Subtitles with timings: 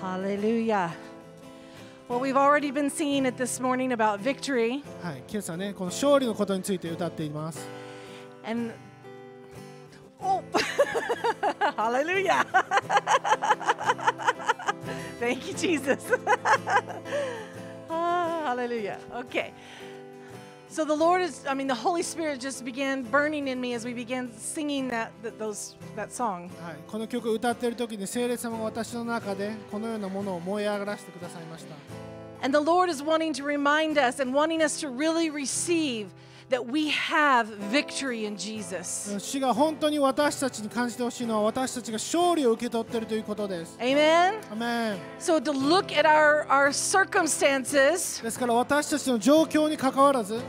[0.00, 0.93] Hallelujah.
[2.07, 4.83] Well, we've already been singing it this morning about victory.
[5.03, 7.67] はい、今朝ね、この勝利のことについて歌っています。
[8.43, 8.73] And
[10.19, 10.41] oh,
[11.77, 12.45] hallelujah.
[15.19, 15.99] Thank you, Jesus.
[17.89, 18.97] ah, hallelujah.
[19.13, 19.53] Okay.
[20.70, 23.84] So the Lord is, I mean, the Holy Spirit just began burning in me as
[23.84, 26.50] we began singing that, that, those, that song.
[26.60, 31.74] はい、この曲を歌っている時に聖霊様が私の中でこのようなものを燃え上がらせてくださいました。
[32.42, 36.08] And the Lord is wanting to remind us and wanting us to really receive
[36.48, 39.18] that we have victory in Jesus.
[39.18, 43.76] 主が本当に私たちに感じてほしいのは私たちが勝利を受け取っているということです。
[43.80, 44.34] Amen?
[44.52, 50.40] アメン So to look at our, our circumstances ですから私たちの状況に関わらず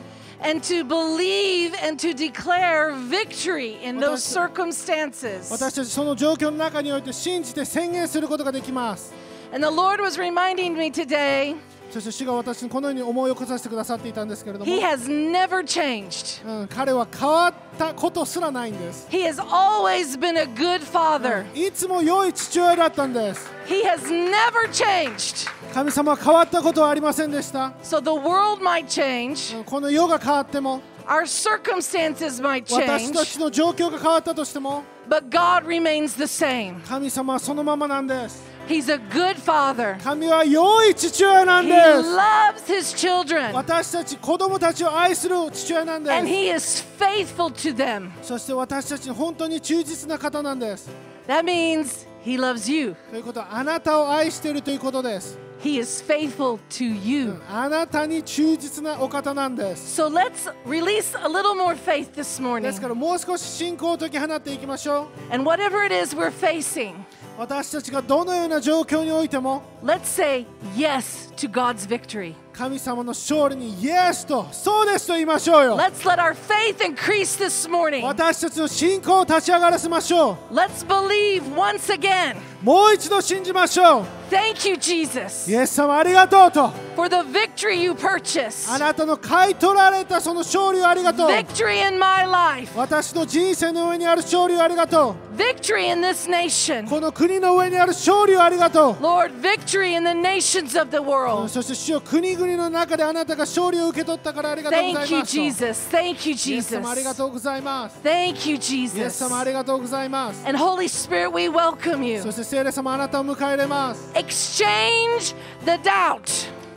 [0.42, 5.52] and to believe and to declare victory in those circumstances.
[5.52, 9.14] 私たちその状況の中において信じて宣言することができます。
[9.54, 11.56] And the Lord was reminding me today,
[11.93, 16.43] そして主が私にこのように思い起こさせてくださっていたんですけれども、He has never changed.
[16.47, 19.07] うん、彼は変わったことすらないんです。
[19.11, 21.45] He has always been a good father.
[21.55, 23.51] いつも良い父親だったんです。
[23.67, 25.51] He has never changed.
[25.75, 27.75] 神様は変わったことはありませんでした。
[27.83, 36.83] So the world might change, うんこの世が変わっても、our circumstances might 私た change, ちの状況が変わったとしても、but God remains the same.
[36.87, 38.52] 神様はそのままなんです。
[38.68, 39.98] He's a good father.
[40.04, 42.10] 神は良い父親なん He です。
[42.10, 46.34] loves his children 私たち子供たちを愛する父親なんで and す。
[46.34, 48.10] he is faithful to them.
[48.22, 50.90] そして私たちに本当に忠実な方なんです。
[51.28, 52.96] That means he loves you.
[53.10, 55.38] ということはあなたを愛しているということです。
[55.64, 57.42] He is faithful to you.
[57.50, 60.00] あなたに忠実なお方なんです。
[60.02, 62.74] So let's release a little more faith this で morning.
[62.74, 65.34] すからもう少し信仰を解き放っていきましょう。
[65.34, 66.94] And whatever it is we're facing,
[67.43, 72.35] 私たちがどのような状況においても let's say yes to God's victory.
[72.53, 75.77] 神様の勝利にイエスとそうですと言いましょうよ。
[75.77, 78.05] Let's let our faith increase this morning.
[78.05, 82.37] 私たちの信仰を立ち上がらせましょ Let's believe once again.
[82.63, 82.65] う。
[82.65, 84.22] もう一度信じましょう。
[84.33, 86.73] Thank you, Jesus, イエス様ありがとうと。
[86.97, 88.73] for the victory you purchased.
[88.75, 91.29] あなたの買い取られたその勝利をありがとう。
[91.29, 92.73] Victory in my life.
[92.75, 96.33] 私の人生の上にある勝利をありがと Victory in this う。
[96.33, 96.89] nation.
[96.89, 98.93] この国の上にある勝利をありがとう。
[99.03, 101.49] Lord, victory in the nations of the world.
[101.49, 105.33] そして主よ国々の中であなたが勝利を受け取ったからありがとうござい Thank you, ます。
[105.33, 105.89] Jesus.
[105.95, 107.17] Thank you, イエス様ありが Jesus.
[107.19, 107.99] とうございます。
[108.03, 109.11] Thank you, イエス Jesus.
[109.25, 110.47] 様ありがとうございます。
[110.47, 112.23] And Holy Spirit, we welcome you.
[112.23, 114.11] そして聖霊様あなたを迎え入れます。
[114.22, 115.36] Exchange
[115.66, 116.22] the doubt.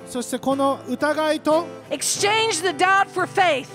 [0.07, 3.69] そしてこの疑いと Exchange the doubt for faith.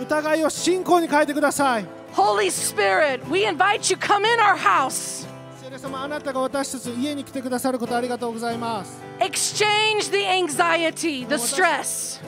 [0.00, 1.86] 疑いを信仰に変えてください。
[2.14, 5.26] Holy Spirit, we invite you come in our house.
[5.62, 9.00] 聖霊様あなたが私たちの家に来てくださることありがとうございます。
[9.20, 12.20] Exchange the anxiety, the stress.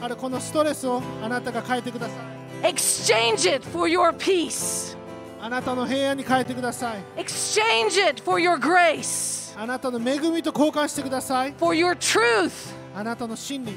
[0.00, 2.42] あるこのストレスをあなたが変えてください。
[2.72, 4.96] Exchange it for your peace.
[5.40, 7.02] あなたの平安に変えてください。
[7.16, 11.53] Exchange it for your grace, あなたの恵みと交換してください。
[11.57, 12.51] for your truth.
[12.95, 13.73] あなたの真理。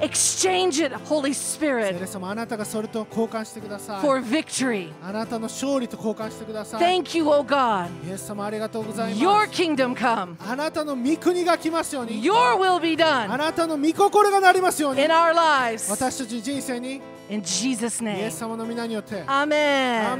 [0.00, 1.98] Exchange it, Holy 聖 Spirit,
[4.00, 4.92] for victory.
[5.02, 7.00] あなたの勝利と交換してください。
[7.02, 7.88] Thank you, O God.
[8.06, 8.32] Your す。
[9.52, 10.36] kingdom come.
[10.38, 12.22] あなたの御国が来ますように。
[12.22, 15.10] Your will be あ done なたの御心がなりますように in。
[15.10, 15.90] our lives.
[17.28, 18.26] In Jesus' イ name.
[18.26, 19.24] エス様の皆によって。
[19.26, 20.18] ア Amen.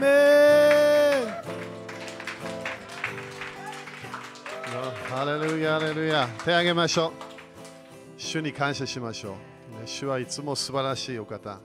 [4.70, 6.28] ハレルヤ、ハレルヤ。
[6.44, 7.12] 手をげましょう。
[8.18, 9.34] 主に感謝しましょう。
[9.86, 11.58] 主はいつも素晴らしいお方。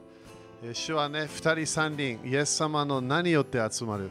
[0.64, 4.10] え主はね、二人三人、イエス様の名によって集まる。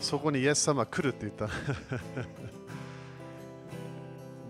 [0.00, 1.46] そこにイエス様来るって言った。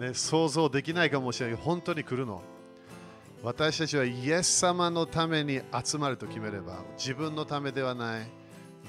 [0.07, 2.41] ね、想像できないかもしれない、本当に来るの。
[3.43, 8.27] 私たちはイエス様のために集まると決めれば、自分のためではない、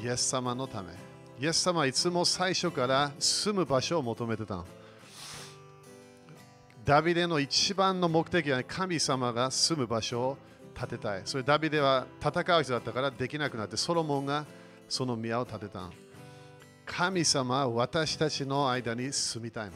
[0.02, 0.94] イエス様のため。
[1.42, 4.66] イエス様はいつも最初から住む場所を求めてたの。
[6.86, 10.38] ダビデの一番の目的は神様が住む場所を
[10.76, 11.22] 建てたい。
[11.24, 14.46] それダビデは戦う人だったからできなくなってソロモンが
[14.90, 15.90] その宮を建てた。
[16.86, 19.72] 神様は私たちの間に住みたいの。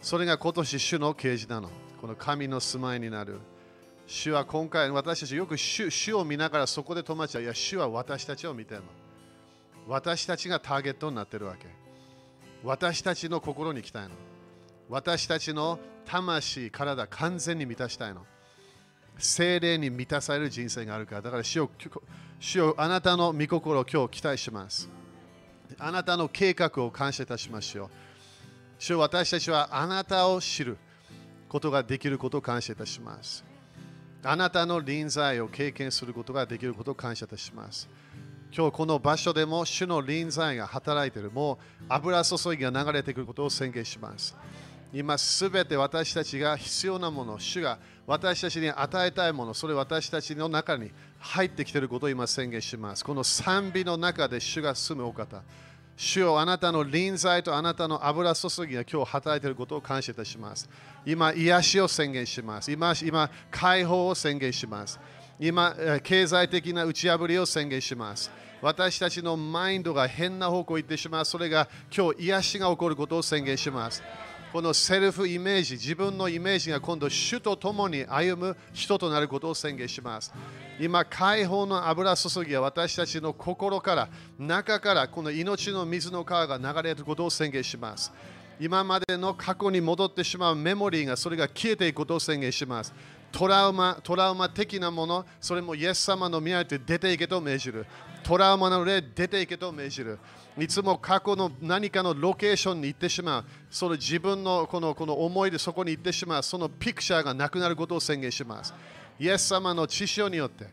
[0.00, 1.70] それが今年主の啓示なの。
[2.00, 3.40] この神の住まいになる。
[4.06, 7.42] 主は今回私たちよく主主を見ながらそこで止まっちゃう。
[7.42, 8.86] いや、主は私たちを見てるの。
[9.88, 11.66] 私たちがターゲットになってるわけ。
[12.62, 14.10] 私たちの心に来たいの。
[14.94, 18.24] 私たちの魂、体、完全に満たしたいの。
[19.18, 21.22] 精霊に満たされる人生があるから。
[21.22, 21.70] だから主よ、
[22.38, 24.88] 主よあなたの御心を今日期待します。
[25.80, 27.90] あなたの計画を感謝いたしましょう。
[28.78, 30.76] 主よ私たちはあなたを知る
[31.48, 33.44] ことができることを感謝いたします。
[34.22, 37.88] あなたの臨在を経験することができることを感謝いたします。
[38.56, 41.32] 今日この場所でも主の臨在が働いている。
[41.32, 44.36] もう油注ぎが流れてくることを宣言します。
[44.94, 53.04] 今すべて私たちが必要なもの、主が私たちに与えたいもの、それ私たちの中に入ってきていることを今宣言します。
[53.04, 55.42] この賛美の中で主が住むお方。
[55.96, 60.68] 主よあなたの臨在とあなたの油注ぎが今日働いていることを感謝いたします。
[61.04, 62.70] 今、癒しを宣言します。
[62.70, 65.00] 今、今解放を宣言します。
[65.40, 65.74] 今、
[66.04, 68.30] 経済的な打ち破りを宣言します。
[68.62, 71.24] 私たちのマインドが変な方向に行ってしまう。
[71.24, 74.00] それが今日癒しが起こることを宣言します。
[74.54, 80.32] このセルフイメージ、自分のイメージが今度主と共に歩む人となることを宣言します。
[80.78, 84.08] 今、解放の油注ぎは私たちの心から、
[84.38, 88.12] 中からこの命の水の川が流れることを宣言します。
[88.60, 92.94] 今までの過去に戻ってしまうメモリーがそれが消えていくことを宣言します。
[93.32, 97.86] トラウマ、トラウマ的なもの、それもイエス様の宮で出ていけと命じる。
[98.22, 100.20] トラウマの霊、出ていけと命じる。
[100.58, 103.44] いつも過去の何かのロケーションに行ってしまう。
[103.70, 106.42] その自分のこのこの思いでそこに行ってしまう。
[106.42, 108.72] そのピクチャーがなくなることを宣言します。
[109.18, 110.66] イエス様の知潮によって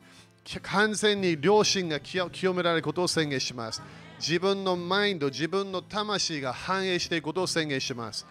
[0.62, 3.82] 完全に良心が清められることを宣言します。
[4.20, 8.26] 自分のマインド、自分の魂が反映していくことを宣言します。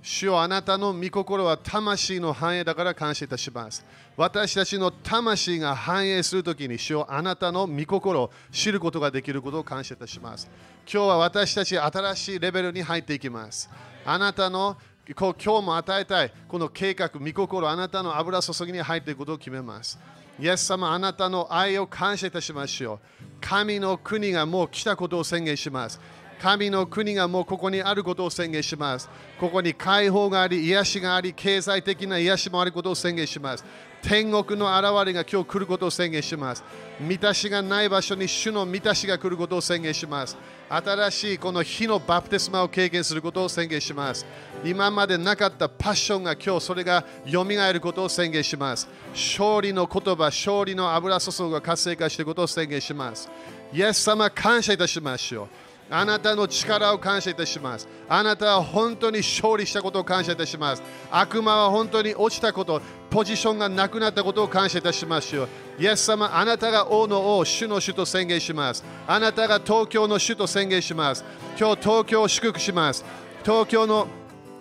[0.00, 3.84] 主よあなたの御心は魂の繁栄だから感謝いたします。
[4.16, 10.48] 私たちの魂が繁栄するときに主よあなたの御心を知ることができることを感謝いたします。
[10.90, 13.68] 今日は私たち新しいレベルに入っていきます。
[14.04, 19.98] あなたの今日も与えたいこの計画、御心、あなたの油注ぎに入っていくことを決めます。
[20.40, 22.98] イエス様、あなたの愛を感謝いたしましょう。
[23.40, 26.00] 神の国がもう来たことを宣言します。
[26.40, 29.08] 神の国がもうここにあることを宣言します。
[29.38, 33.64] ここに解放があり、癒しがあり、経済的な癒しもあることを宣言します。
[34.02, 36.62] 天国の現れが今日来ることを宣言します。
[37.00, 40.36] 満たしがない場所に主の満たしが来ることを宣言します。
[40.68, 44.24] 新しいこの火のバプテスマを経験することを宣言します。
[44.64, 48.88] 今までなかったパッションが今日それが蘇ることを宣言します。
[49.12, 53.28] 勝利の言葉、勝利の油注ぎが活性化していることを宣言します。
[53.72, 55.67] イエス様、感謝いたしましょう。
[55.90, 57.88] あなたの力を感謝いたします。
[58.08, 60.82] あなたは本当に勝利したことを感謝いたします。
[61.10, 62.80] 悪魔は本当に落ちたこと、
[63.10, 65.48] ポジションがなくなったことを感謝いたしますよ。
[65.78, 68.84] イエス様、あなたが王の王、主の主と宣言します。
[69.06, 71.24] あなたが東京の主と宣言します。
[71.58, 73.04] 今日、東京を祝福します。
[73.42, 74.08] 東京の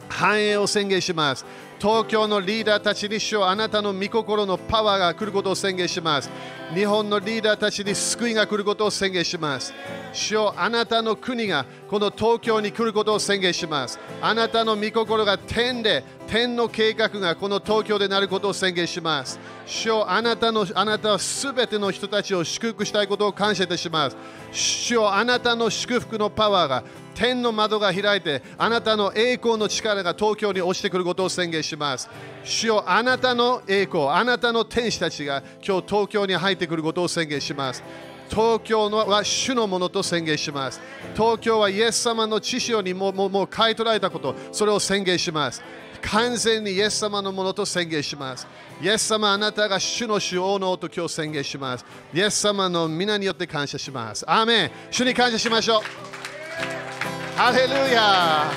[0.09, 1.45] 繁栄を宣言します。
[1.79, 6.29] 東京のリーダーたちに主よあなたの御心のパワーが来ることを宣言します。
[6.73, 9.73] 日本のリーダーたちに救いが来ることを宣言します。
[10.11, 13.97] 主よあなたの国がこの東京に来ることを宣言します。
[14.21, 19.39] あなたの御心が天で、天の計画がこの東京でなることを宣言します。
[19.65, 24.18] 主よあなたのあなたはすべての人たちを祝福したいことを感謝いたします。
[24.51, 26.83] 主よあなたの祝福のパワーが
[27.15, 32.07] 天の窓が開いてあなたの栄光の力が東京に落ちてくることを宣言します
[32.44, 37.83] 主よあなたの栄光あなたの天使たちが今日東京に入ってくることを宣言します
[38.29, 40.79] 東京のは主のものと宣言します
[41.15, 45.63] 東京はイエス様の知識にもももう買い取られたことそれを宣言します
[46.01, 48.48] 完全にイエス様のものと宣言します。
[48.81, 51.86] イエス様、あなたが主の主王の王と今日宣言します。
[52.13, 54.24] イエス様の皆によって感謝します。
[54.27, 55.81] アーメン主に感謝しましょう。
[57.38, 58.51] ハレルヤ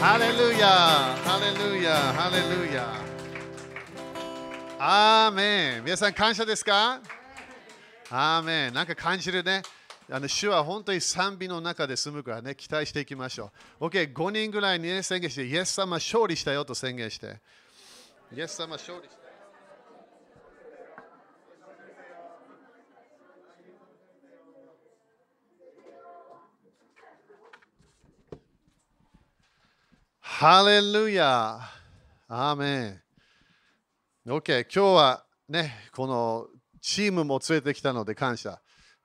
[0.00, 3.00] ハレルヤハレルヤハレルヤ
[4.78, 7.00] アーメン皆さん感謝ですか？
[8.10, 9.62] アーメンなんか感じるね。
[10.12, 13.86] あの主は本当に賛美の中で住むからね、期待していきましょう。
[13.86, 17.38] OK、5人ぐらいに、ね、宣言して、イエス様勝利したよと宣言して。
[18.34, 19.20] イエス様勝利した。
[30.20, 31.60] ハレルヤ
[32.26, 33.02] アーメン
[34.26, 36.48] OK、今日はね、この
[36.80, 38.60] チームも連れてきたので感謝。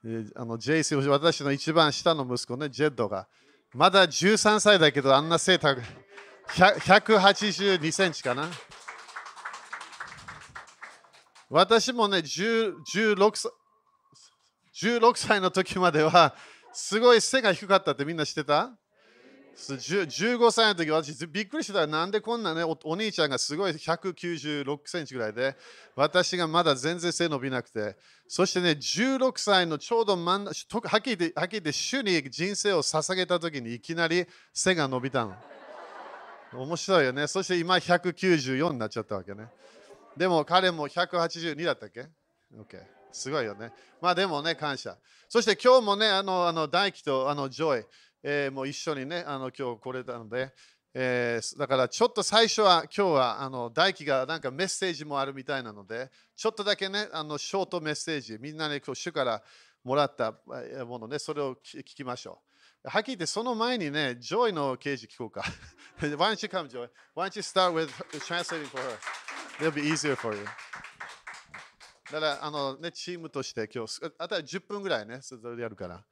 [0.05, 3.27] えーあの JC、私の一番下の息子ね、ジェッドが。
[3.73, 5.83] まだ13歳だけど、あんな背高い。
[6.47, 8.47] 182センチかな。
[11.49, 13.51] 私もね、16歳
[14.75, 16.35] 16歳の時までは、
[16.73, 18.77] すごい背が低かったってみんな知ってた？
[19.55, 25.55] 15歳の時私びっくりしたなんでこんなねお兄ちゃんがすごい196センチぐらいで
[25.95, 27.95] 私がまだ全然背伸びなくて。
[28.27, 35.35] そしてね16歳のちょうど真ん中はっきり言ってはっきり言って主に人生を捧げた時にいきなり背が伸びたの。
[36.53, 37.27] 面白いよね。
[37.27, 39.47] そして今194になっちゃったわけね。
[40.17, 42.07] でも彼も182だったっけ
[42.55, 42.81] ?OK
[43.11, 43.71] すごいよね。
[44.01, 44.97] まあでもね感謝。
[45.29, 47.85] そして今日もねあのあの大輝とあのジョイ。
[48.27, 50.51] えー、もう一緒にね、あの今日来れたので、
[50.95, 59.43] えー、だからちょっと最初は今日はあの大輝がなんかメッセージもあるみたいなので、ちょっとだけね、あのショートメッセージ、みんなにね、主から
[59.83, 60.33] もらった
[60.87, 62.41] ものね、それを聞きましょ
[62.83, 62.89] う。
[62.89, 65.43] はっきり言って、その前にね、ジョイの啓示聞こうか。
[65.99, 66.89] Why don't you come, Joy?
[67.15, 67.89] Why don't you start with
[68.21, 68.97] translating for her?
[69.59, 70.43] It'll be easier for you.
[72.11, 76.03] だから、あのね、チームとして今日、あとは10分ぐらいね、それでやるから。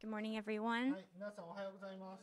[0.00, 0.92] Good morning, everyone.
[0.92, 2.22] はい、皆さんおはようございます。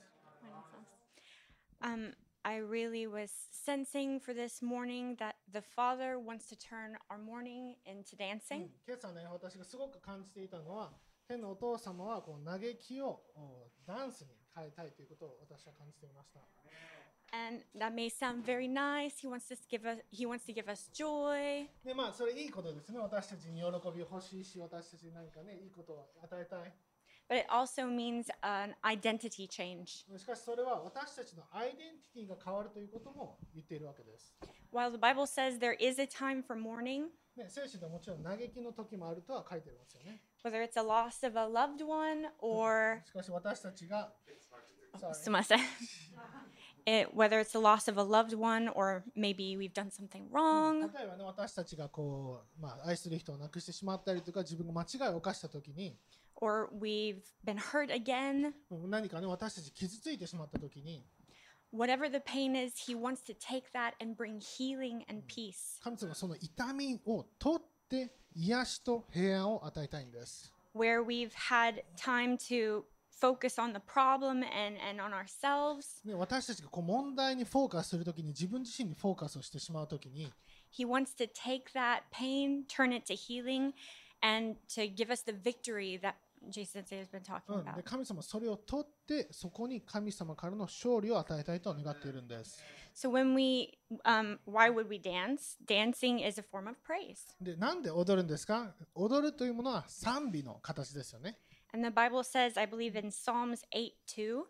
[1.81, 2.13] Um,
[2.43, 7.75] I really was sensing for this morning that the Father wants to turn our morning
[7.85, 8.69] into dancing.
[8.87, 10.93] 今朝ね、私がすごく感じていたのは、
[11.27, 16.39] 天のお父様はこう嘆きをおダンスに変えたいということを私は感じていました。
[17.34, 19.18] And that may sound very nice.
[19.20, 21.68] He wants to give us he wants to give us joy.
[21.84, 22.98] で、まあ、それいいことですね。
[22.98, 26.72] 私たちに喜び欲しいし、私たちに何かね、いいことを与えたい。
[27.28, 30.04] But it also means an identity change.
[30.18, 34.34] しかし、それは私たちのアイデンティティが変わるということも言っているわけです。
[34.72, 40.20] While the Bible says there is a time for mourning, ね、聖書ではもちろん嘆きの時もあるとは書いてますよね。
[40.42, 44.12] whether it's a loss of a loved one or しかし、私たちが、
[44.98, 45.14] Sorry.
[45.14, 45.60] すみません
[46.86, 50.80] it, whether it's the loss of a loved one or maybe we've done something wrong
[50.92, 55.96] 例えばね、私たちがこう、まあ、愛する人を亡くしてしまったりとか、自分が間違いを犯したときに、
[56.36, 61.04] or we've been hurt again うん何かね、私たち傷ついてしまったときに、
[61.72, 70.52] whatever the pain is he wants to take that and bring healing and peace 神様はその痛みを取って癒しと平安を与えたいんです。
[70.74, 72.84] where we've had time to
[73.19, 80.31] focus on the problem and, and on ourselves ね、私たちがこう問題にフォーカスするときに、自分自身にフォーカスをしてしまうときに、
[80.71, 83.73] he wants to take that pain turn it to healing
[84.21, 86.15] and to give us the victory that
[86.49, 92.61] jason has been talking about 神様はそれを取って、そこに神様からの勝利を与えたいと願っているんです。
[92.93, 101.37] so when we um, why would we dance dancing is a form of praise で、なんで踊るんですか踊るというものは賛美の形ですよね。
[101.75, 104.43] And the Bible says, I believe in Psalms 8 2,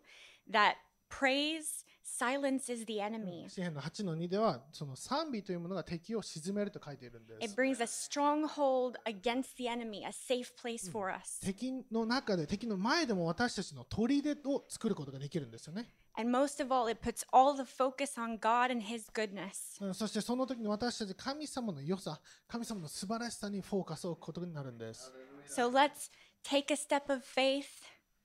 [0.52, 0.76] that
[1.10, 3.50] praise silences the enemy.
[3.50, 7.56] 詩篇の8の2では、その賛美というものが敵を鎮めると書いているんです It。
[7.56, 11.44] brings a stronghold against the enemy, a safe place for us.
[11.44, 15.90] 敵の中で、敵の前でも私たちの砦を作ることができるんですよね。
[16.18, 19.84] And most of all, it puts all the focus on God and His goodness.
[19.84, 25.12] うんそしてその時に私たち神様の良さ、神様の素晴らしさにフォーカスを置くことになるんです。
[25.50, 26.12] So let's
[26.45, 27.67] take a step of faith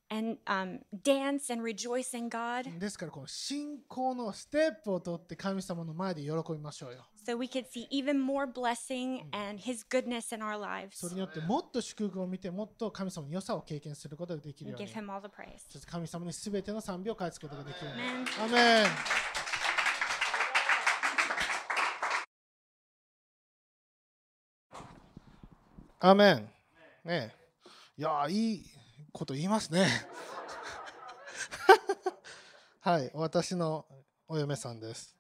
[0.09, 7.05] and um, dance and rejoice in God ですから、この信仰のステップを取って神様の前で喜びましょうよ。
[7.25, 10.59] so we could see even more blessing and His goodness in our
[10.91, 11.09] そ lives.
[11.09, 15.07] れによってもっと祝福を見て、もっと神様の良さを経験することができる And よう give に。
[15.07, 15.59] Him all the praise.
[15.69, 18.03] そして神様にすべての賛美を返すことができるように。
[18.03, 18.25] Amen.
[18.45, 18.85] アメン
[25.99, 26.35] アメン。
[27.05, 27.38] ねえ
[28.00, 28.64] いやいい
[29.12, 29.86] こと言いますね。
[32.80, 33.84] はい、私の
[34.26, 35.14] お嫁さんです。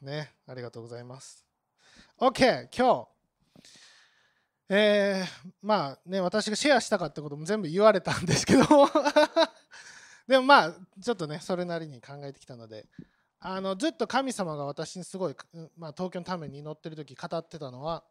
[0.00, 1.44] ね、ありがとうございます。
[2.18, 3.08] OK、今日。
[4.68, 8.62] えー、まあね、私がシェアしたかったことも全部言われたんですけど
[10.28, 12.88] でもまあちょっとねそれなりに考えてきたので
[13.40, 15.36] あのずっと神様が私にすごい、
[15.76, 18.04] まあ、東京のために祈ってる時語ってたのは、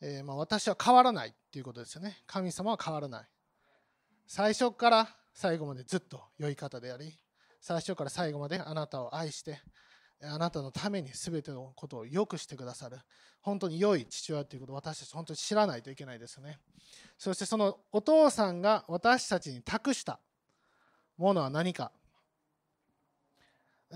[0.00, 2.18] えーまあ、私は変わらないっていうことですよね。
[2.26, 3.28] 神様は変わらない。
[4.26, 7.18] 最初から最後までずっと良い方であり
[7.60, 9.60] 最初から最後まであなたを愛して
[10.22, 12.98] あなたのために全てのことを良くしてくださる
[13.40, 16.58] 本当に良い父親ということを私たち本当に知らないといけないですよね。
[17.16, 20.20] そしてそのお父さんが私たちに託した
[21.16, 21.92] ものは何か。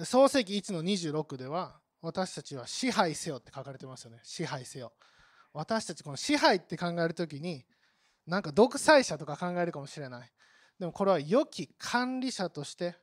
[0.05, 4.21] 創世記1の26では私たちは支配せよって書かれてますよね。
[4.23, 4.93] 支配せよ。
[5.53, 7.65] 私たちこの支配って考えるときに
[8.27, 10.31] なんか独裁者とか考えるかもしれない
[10.79, 12.97] でもこれは良き管理者として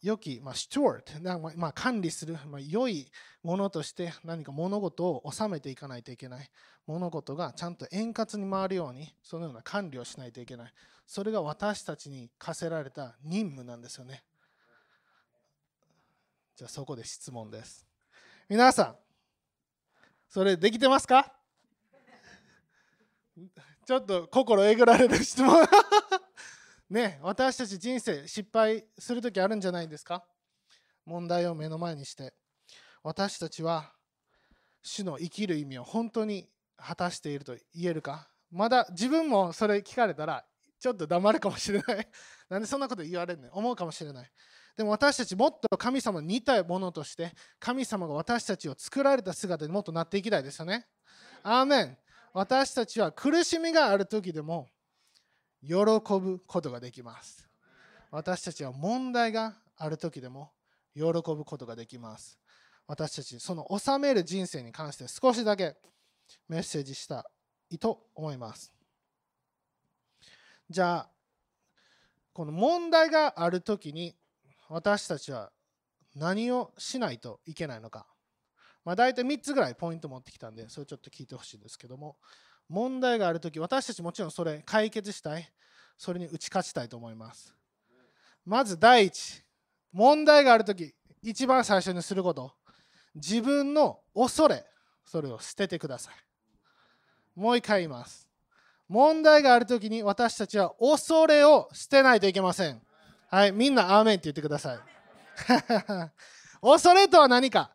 [0.00, 3.10] 良き、まあ、スチュワート、まあまあ、管理する、まあ、良い
[3.42, 6.48] ものとして何か物事を収めていかないといけない。
[6.86, 10.72] 物事がちゃんと円滑に回るように、そのような管理をしないといけない。
[11.06, 14.22] それが私たちに課せられた任務なんですよね。
[16.54, 17.84] じゃあそこで質問です。
[18.48, 18.96] 皆さん、
[20.28, 21.32] それできてますか？
[23.86, 25.66] ちょっと心えぐられる質問。
[26.90, 30.24] ね私たち人生失敗する時あるんじゃないですか？
[31.04, 32.34] 問題を目の前にして。
[33.02, 33.92] 私たちは
[34.82, 38.28] 主の生きる意味を本当に果たしていると言えるか？
[38.50, 40.44] まだ自分もそれ聞かれたら
[40.78, 42.08] ちょっと黙るかもしれない。
[42.50, 44.30] なんでそんなこと言われるの思うかもしれない。
[44.78, 50.86] でも私たちもっと神様に似たものとして神様が私たちを作られた姿にもっとなっていきたいですよね
[51.42, 51.96] アーメン
[52.32, 54.68] 私たちは苦しみがある時でも
[55.62, 57.48] 喜ぶことができます。
[58.10, 60.52] 私たちは問題がある時でも
[60.94, 62.38] 喜ぶことができます。
[62.86, 65.76] 私たち、その治める人生に関して少しだけ
[66.48, 67.28] メッセージした
[67.70, 68.72] いと思います。
[70.70, 71.10] じゃあ、
[72.32, 74.14] この問題がある時に
[74.68, 75.50] 私たちは
[76.14, 78.06] 何をしないといけないのか。
[78.84, 82.16] まあ、大体3つぐらいポイント持ってきたんで、それちょっと聞いてほしいんですけども、
[82.68, 85.50] 問題があるとき、私たちもちろんそれ解決したい、
[85.96, 87.54] それに打ち勝ちたいと思います。
[88.44, 89.42] まず第一、
[89.92, 92.52] 問題があるとき、一番最初にすること、
[93.14, 94.64] 自分の恐れ、
[95.04, 96.14] それを捨ててください。
[97.34, 98.28] もう一回言います。
[98.88, 102.80] 問題があるときに私たちは恐れを捨てないといけません。
[103.30, 104.78] はい、みんなアーメンって言ってください。
[106.62, 107.70] 恐れとは何か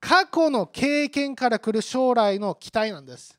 [0.00, 3.38] 過去の経験から来る将来の期待なんです。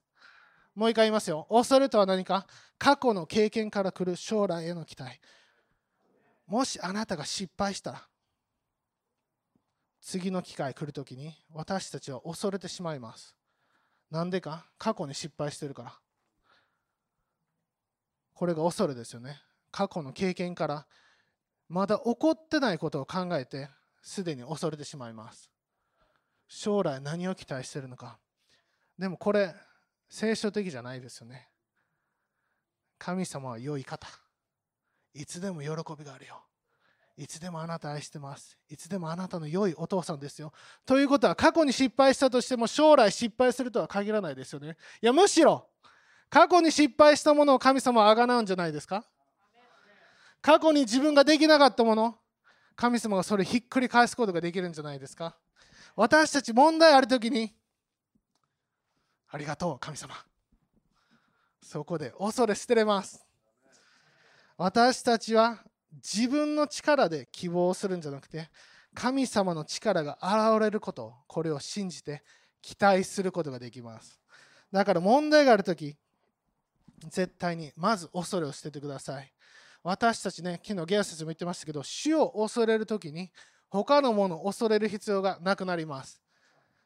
[0.73, 1.45] もう一回言いますよ。
[1.49, 2.47] 恐れとは何か
[2.77, 5.19] 過去の経験から来る将来への期待。
[6.47, 8.07] もしあなたが失敗したら、
[10.01, 13.35] 次の機会来るときに私たちは恐れてしまいます。
[14.09, 14.65] なんでか？
[14.79, 15.99] 過去に失敗してるから。
[18.33, 19.39] これが恐れですよね。
[19.71, 20.87] 過去の経験から
[21.69, 23.69] まだ起こってないことを考えて
[24.01, 25.49] すでに恐れてしまいます。
[26.47, 28.17] 将来何を期待してるのか。
[28.97, 29.53] でもこれ
[30.09, 31.47] 聖書的じゃないですよね。
[32.97, 34.07] 神様は良い方。
[35.13, 36.43] いつでも喜びがあるよ。
[37.15, 38.57] いつでもあなた愛してます。
[38.69, 40.53] いつでもあなたの良いお父さんですよ。
[40.85, 44.75] ということは過去に失敗したとしても将来失敗するとは限らないですよね。
[45.01, 45.67] いやむしろ
[46.29, 49.05] 過去に失敗したものを神様はあがなうんじゃないですか
[50.41, 52.15] 過去に自分ができなかったもの
[52.75, 55.35] 神様がそれひっくり返すことができるんじゃないですか？
[55.95, 57.53] 私たち問題あるときに
[59.29, 60.15] ありがとう神様。
[61.61, 63.25] そこで恐れ捨てれます。
[64.57, 65.59] 私たちは
[65.95, 68.49] 自分の力で希望するんじゃなくて
[68.93, 72.23] 神様の力が現れることこれを信じて
[72.61, 74.19] 期待することができます。
[74.71, 75.97] だから問題があるとき
[77.09, 79.33] 絶対にまず恐れを捨ててください。
[79.83, 83.31] 私たちね昨日ゲア先生も言ってましたけど主を恐れるときに
[83.69, 86.21] 他のものを恐れる必要がなくなります。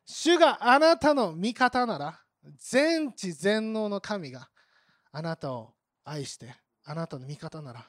[0.05, 2.19] 主があなたの味方なら
[2.57, 4.49] 全知全能の神が
[5.11, 6.53] あなたを愛して
[6.83, 7.85] あなたの味方なら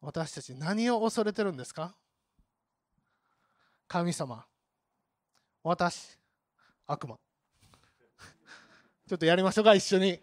[0.00, 1.96] 私たち何を恐れてるんですか？
[3.88, 4.44] 神様
[5.62, 6.16] 私
[6.86, 7.18] 悪魔。
[9.08, 10.20] ちょっとやりましょうか一緒に。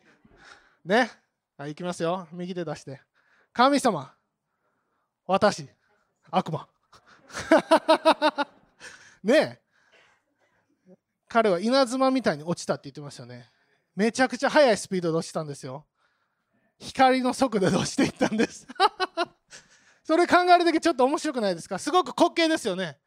[0.86, 1.12] ね。
[1.58, 2.28] はい行きますよ。
[2.32, 3.02] 右手出して。
[3.54, 4.14] 神様
[5.28, 5.68] 私
[6.30, 6.68] 悪魔。
[9.24, 9.62] ねえ。
[11.28, 13.50] 彼は稲妻みたいに落ちたって言ってましたよね。
[13.96, 15.86] めちゃくちゃ速いスピードで落ちたんですよ。
[16.80, 18.66] 光の速度で落ちていったんです。
[20.04, 21.78] それ考えるだけちょっと面白くないですか？
[21.78, 23.00] すごく滑稽ですよね。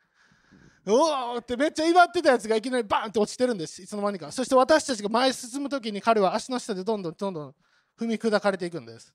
[0.86, 3.82] おおってめっちゃ威張ってたやつがいきなりバーンって落ちてるんです。
[3.82, 4.30] いつの間にか。
[4.30, 7.54] そして私たちが前進む時に彼は足の下でどんどんどんどん
[7.98, 9.12] 踏み砕かれていくんです。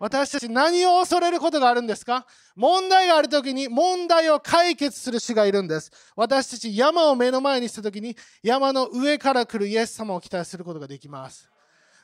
[0.00, 2.26] 私たち何を恐れることがあるんですか？
[2.56, 5.92] 問題がある時に問題を解決する主がいるんです。
[6.16, 11.50] 私たち山を目の前にした時に山の上から来るイエス様を期待することができます。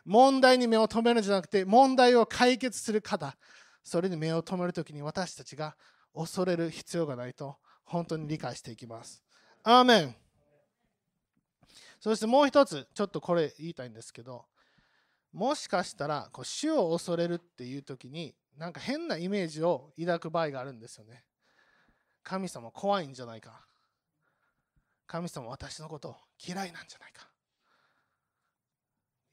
[0.04, 3.34] 問題に目を留めるんじゃなくて問題を解決する方。
[3.82, 5.74] それに目を留める時に私たちが
[6.14, 9.22] 恐れる必要がないと本当に理解していきます。
[9.62, 10.14] アーメン。
[11.98, 14.44] そしてもう一つちょっとこれ言いたいんですけど
[15.36, 21.24] もしかしたらこう主を恐れるっていう時になんか変なイメージを抱く場合があるんですよね。
[22.22, 23.66] 神様怖いんじゃないか。
[25.06, 27.28] 神様私のこと嫌いなんじゃないか。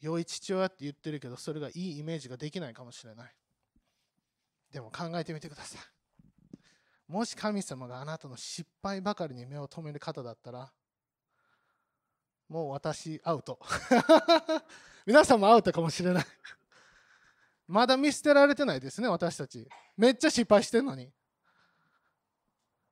[0.02, 3.34] 良い父親って言ってるけどそれがいいイメージができないかもしれない。
[4.74, 5.82] でも考えてみてください。
[7.08, 10.70] もし神様があなたの失敗ばかりに目を留める方だったら
[12.50, 13.58] もう私アウト。
[15.06, 16.26] 皆さんもアウトかもしれない。
[17.68, 19.68] まだ見捨てられてないですね私たち。
[19.98, 21.12] めっちゃ失敗してるのに。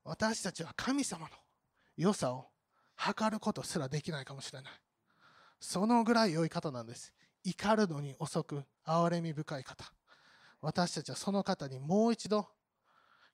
[0.04, 1.36] 私たちは神様の
[1.96, 2.50] 良さを
[2.96, 4.74] 測ることすらできないかもしれない。
[5.60, 7.14] そのぐらい良い方なんです。
[7.44, 9.92] 怒るのに遅く憐れみ深い方。
[10.60, 12.48] 私たちはその方にもう一度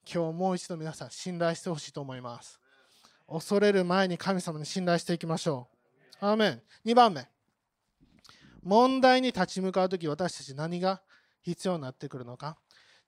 [0.10, 2.60] 今日もう一度皆さん信頼してほしいと思います。
[3.28, 5.68] 恐れる前に神様に信頼していきましょ
[6.22, 6.26] う。
[6.26, 6.62] アーメン。
[6.86, 7.28] 2番目。
[8.68, 11.02] 問題に立ち向かう時私たち何が
[11.42, 12.58] 必要になってくるのか。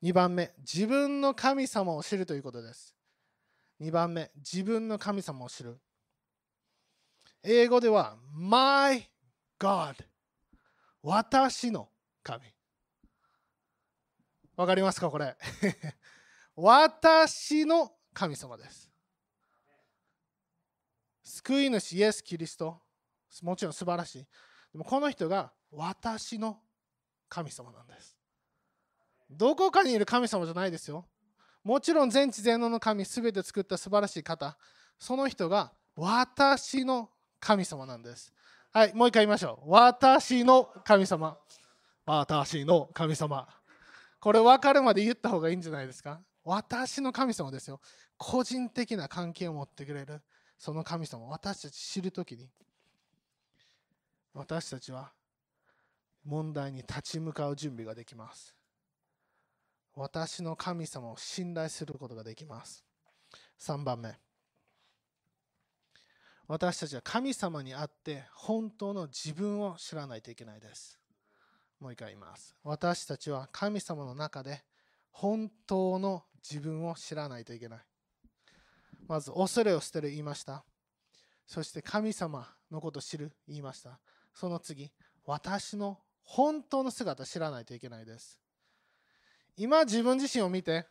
[0.01, 2.95] 2番目自分の神様を知るということです。
[3.81, 5.77] 2番目自分の神様を知る。
[7.43, 9.05] 英語では My
[9.59, 9.95] God
[11.03, 11.89] 私の
[12.23, 12.45] 神。
[14.55, 15.35] わかりますかこれ？
[16.55, 18.89] 私の神様です。
[21.21, 22.81] 救い主イエス・キリスト。
[23.41, 24.27] もちろん素晴らしい。
[24.73, 26.59] でもこの人が私の
[27.27, 28.15] 神様なんです。
[29.29, 31.05] どこかにいる神様じゃないですよ。
[31.63, 34.57] もちろん全知全能の神すべて作った素晴らしい方。
[34.97, 38.33] その人が私の神様なんです。
[38.71, 39.71] はいもう一回言いましょう。
[39.71, 41.37] 私の神様。
[42.05, 43.47] 私の神様。
[44.19, 46.21] これ分かるまで言った方がいいんじゃないですか。
[46.43, 47.79] 私の神様ですよ。
[48.17, 50.21] 個人的な関係を持ってくれる。
[50.57, 51.27] その神様。
[51.27, 52.49] 私たち知るときに。
[54.33, 55.11] 私たちは
[56.23, 58.55] 問題に立ち向かう準備ができます。
[59.95, 62.83] 私の神様を信頼することができます。
[63.59, 64.17] 3番目。
[66.47, 70.99] 私たちは神様にあって本当の自分を知らないといけないです。
[71.79, 72.55] もう一回言います。
[72.63, 74.63] 私たちは神様の中で
[75.11, 77.79] 本当の自分を知らないといけない。
[79.07, 80.63] まず恐れを捨てる言いました。
[81.45, 83.99] そして神様のことを知る言いました。
[84.39, 84.89] その次
[85.25, 88.39] 私の本当の姿を知らないといけないです。
[89.57, 90.87] 今自分自身を見て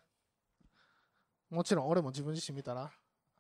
[1.49, 2.91] もちろん俺も自分自身見たらあ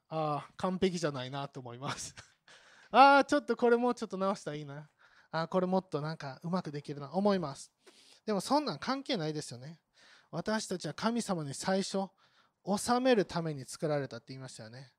[0.08, 2.14] あ完璧じゃないなと思います。
[2.90, 4.88] ああちょっとこれもうちょっと直したらいいな。
[5.30, 7.12] ああこれもっとなんかうまくできるな。
[7.12, 7.70] 思います。
[8.24, 9.78] でもそんなん関係ないですよね。
[10.30, 12.08] 私たちは神様に最初
[12.64, 14.90] 治めるために作られたって言いましたよね。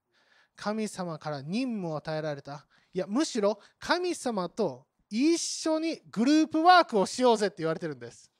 [0.55, 2.67] 神様から任務を与えられた。
[2.93, 8.31] いやむしろ神様と一緒にグループワークをしようぜって言われてるんです。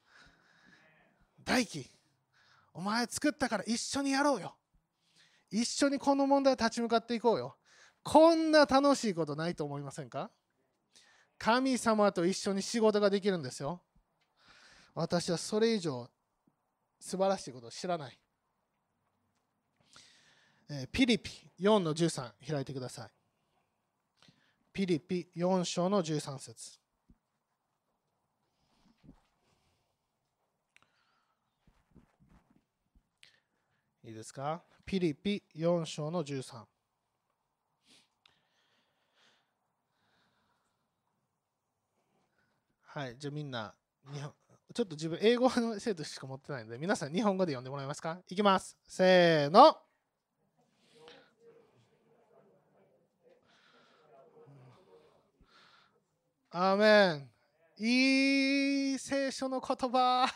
[1.43, 1.89] 大輝
[2.73, 4.55] お前作ったから一緒にやろうよ。
[5.51, 7.58] 一緒にこの問題立ち向かっていこうよ。
[8.03, 10.29] こんな楽しいことないと思いませんか？
[11.38, 13.82] 神様と一緒に仕事ができるんですよ。
[14.93, 16.10] 私はそれ以上
[16.99, 18.19] 素晴らしいことを知らない。
[20.91, 23.10] ピリピ4の13開いてください。
[24.79, 26.79] ピリピ4章の13節。
[34.05, 34.63] いいですか？
[34.85, 36.63] ピリピ4章の13
[42.83, 43.73] はいじゃあみんな
[44.13, 44.31] 日本
[44.73, 48.21] ちょっと自分英語の生徒しか持ってないので皆さん日本語で読んでもらえますか？
[48.29, 48.77] いきます。
[48.87, 49.75] せーの。
[56.51, 57.29] アーメン
[57.77, 60.27] いい聖書の言葉。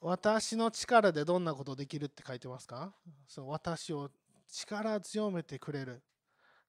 [0.00, 2.94] 私の力でどんなことできるって書いてますか？
[3.26, 4.10] そう私を
[4.46, 6.02] 力強めてくれる。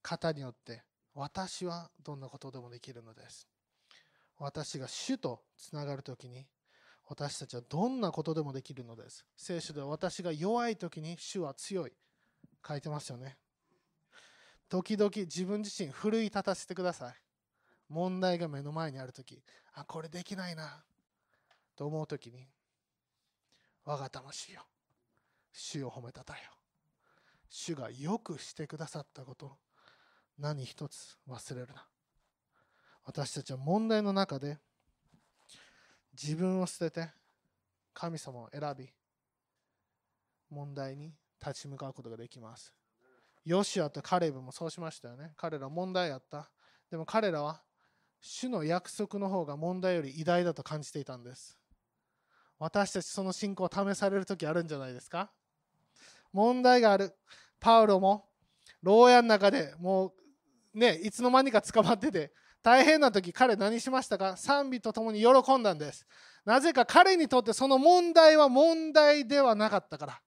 [0.01, 0.85] 方によって。
[1.13, 3.49] 私はどんなことでもできるのです。
[4.37, 6.47] 私が主とつながるときに
[7.03, 9.25] 私たちはどんなことでもできるのです。
[9.35, 11.93] 聖書では私が弱いときに主は強い。
[12.65, 13.37] 書いてますよね。
[14.69, 17.13] 時々自分自身奮い立たせてください。
[17.89, 19.41] 問題が目の前にあるとき
[19.73, 20.83] あこれできないな
[21.75, 22.47] と思うときに
[23.83, 24.61] 我が魂よ
[25.51, 26.51] 主を褒めたたえよ。
[27.49, 29.57] 主がよくしてくださったこと
[30.37, 31.85] 何一つ忘れるな。
[33.05, 34.59] 私たちは問題の中で
[36.13, 37.09] 自分を捨てて
[37.93, 38.87] 神様を選び
[40.51, 42.71] 問題に立ち向かうことができます。
[43.49, 45.33] ヨシアとカレブもそうしましたよね。
[45.35, 46.51] 彼ら問題あった。
[46.91, 47.63] でも彼らは
[48.21, 51.57] 主の約束の方が問題より偉大だと感じていたんです。
[52.59, 55.31] 私たちその信仰を試される時あるんじゃないですか。
[56.31, 57.15] 問題がある。
[57.59, 58.29] パウロも
[58.83, 60.13] 牢屋の中でも
[60.75, 62.31] うねいつの間にか捕まってて
[62.61, 64.37] 大変な時彼何しましたか？
[64.37, 66.05] 賛美とともに喜んだんです。
[66.45, 70.21] なぜか彼にとってその問題は問題ではなかったから。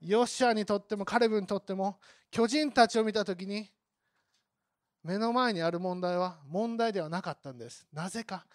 [0.00, 1.98] ヨシアにとってもカレブにとっても
[2.30, 3.70] 巨人たちを見た時に
[5.02, 7.86] 目の前にある問題は問題ではなかったんです。
[7.92, 8.46] なぜか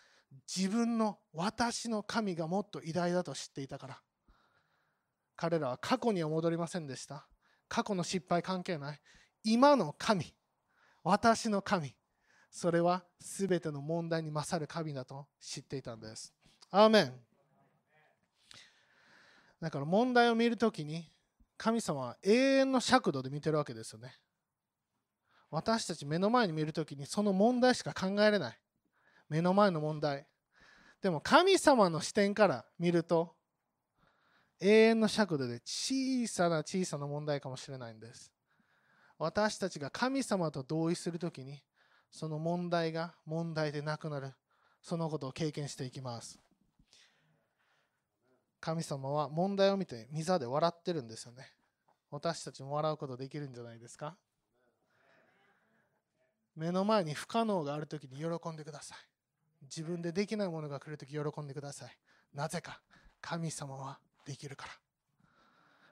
[0.53, 4.01] 自分の私の神がもっと偉大だと知っていたから。
[5.35, 7.27] 彼らは過去には戻りませんでした。
[7.67, 8.99] 過去の失敗関係ない。
[9.43, 10.33] 今の神
[11.03, 11.95] 私の神
[12.49, 16.33] それは全ての問題に勝る神だと知っていたんです。
[16.71, 17.13] アーメン。
[19.61, 21.09] だから問題を見るときに
[21.57, 24.15] 神様は永遠の尺度で見てるわけですよね。
[25.49, 28.59] 私たち目の前に見るときにその問題しか考えれない。
[29.29, 30.27] 目の前の問題。
[31.01, 33.35] でも神様の視点から見ると
[34.59, 38.31] 永遠の尺度で小さな小さな問題かもしれないんです。
[39.17, 41.61] 私たちが神様と同意するときに
[42.11, 44.33] その問題が問題でなくなる。
[44.81, 46.39] そのことを経験していきます。
[48.65, 51.51] 神様は問題を見て御座で笑ってるんですよね。
[52.09, 54.15] 私たちも笑うことできるんじゃないですか。
[56.55, 58.97] 目の前に不可能があるときに喜んでください。
[59.65, 61.95] 自分でできないものが来るとき喜んでください。
[62.33, 62.81] なぜか
[63.21, 64.71] 神様はできるから。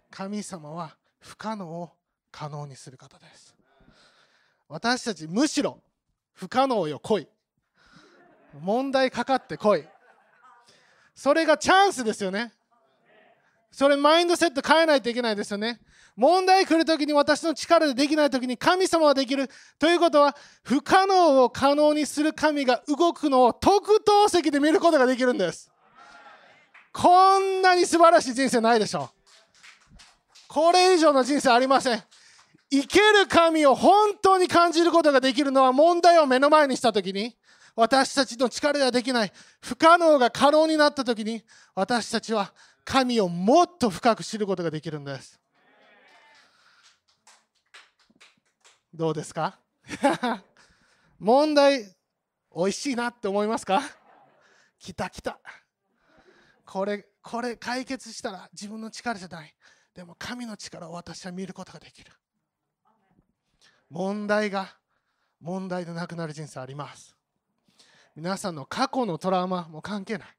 [0.10, 1.92] 神様は不可能を
[2.32, 3.56] 可能にする方です。
[4.68, 5.80] 私たちむしろ
[6.34, 7.28] 不可能よ来い。
[8.60, 9.86] 問題かかって来い。
[11.14, 12.52] それがチャンスですよね。
[13.74, 15.82] それマインドセット変えないといけないですよね。
[16.16, 25.72] 問題来るときに私の力でできないときに神様はできるということは不可能を可能にする神が動くのを特等席で見ることができるんです。
[26.94, 29.10] こんなに素晴らしい人生ないでしょ。
[29.12, 29.24] う
[30.48, 32.04] これ以上の人生ありません。
[32.72, 37.36] 生ける神を本当に感じることができるのは問題を目の前にしたときに
[37.76, 39.32] 私たちの力ではできない
[39.62, 41.44] 不可能が可能になったときに
[41.76, 42.54] 私たちは
[42.86, 45.40] 神をもっと深く知ることができるんです。
[48.94, 49.60] どうですか？
[51.20, 51.96] 問題
[52.52, 53.82] おいしいなって思いますか？
[54.78, 55.40] 来た来た。
[56.66, 59.56] これこれ解決したら自分の力じゃない。
[59.94, 62.12] でも神の力を私は見ることができる。
[63.90, 64.76] 問題が
[65.40, 67.16] 問題でなくなる人生あります。
[68.16, 70.38] 皆さんの過去のトラウマも関係ない。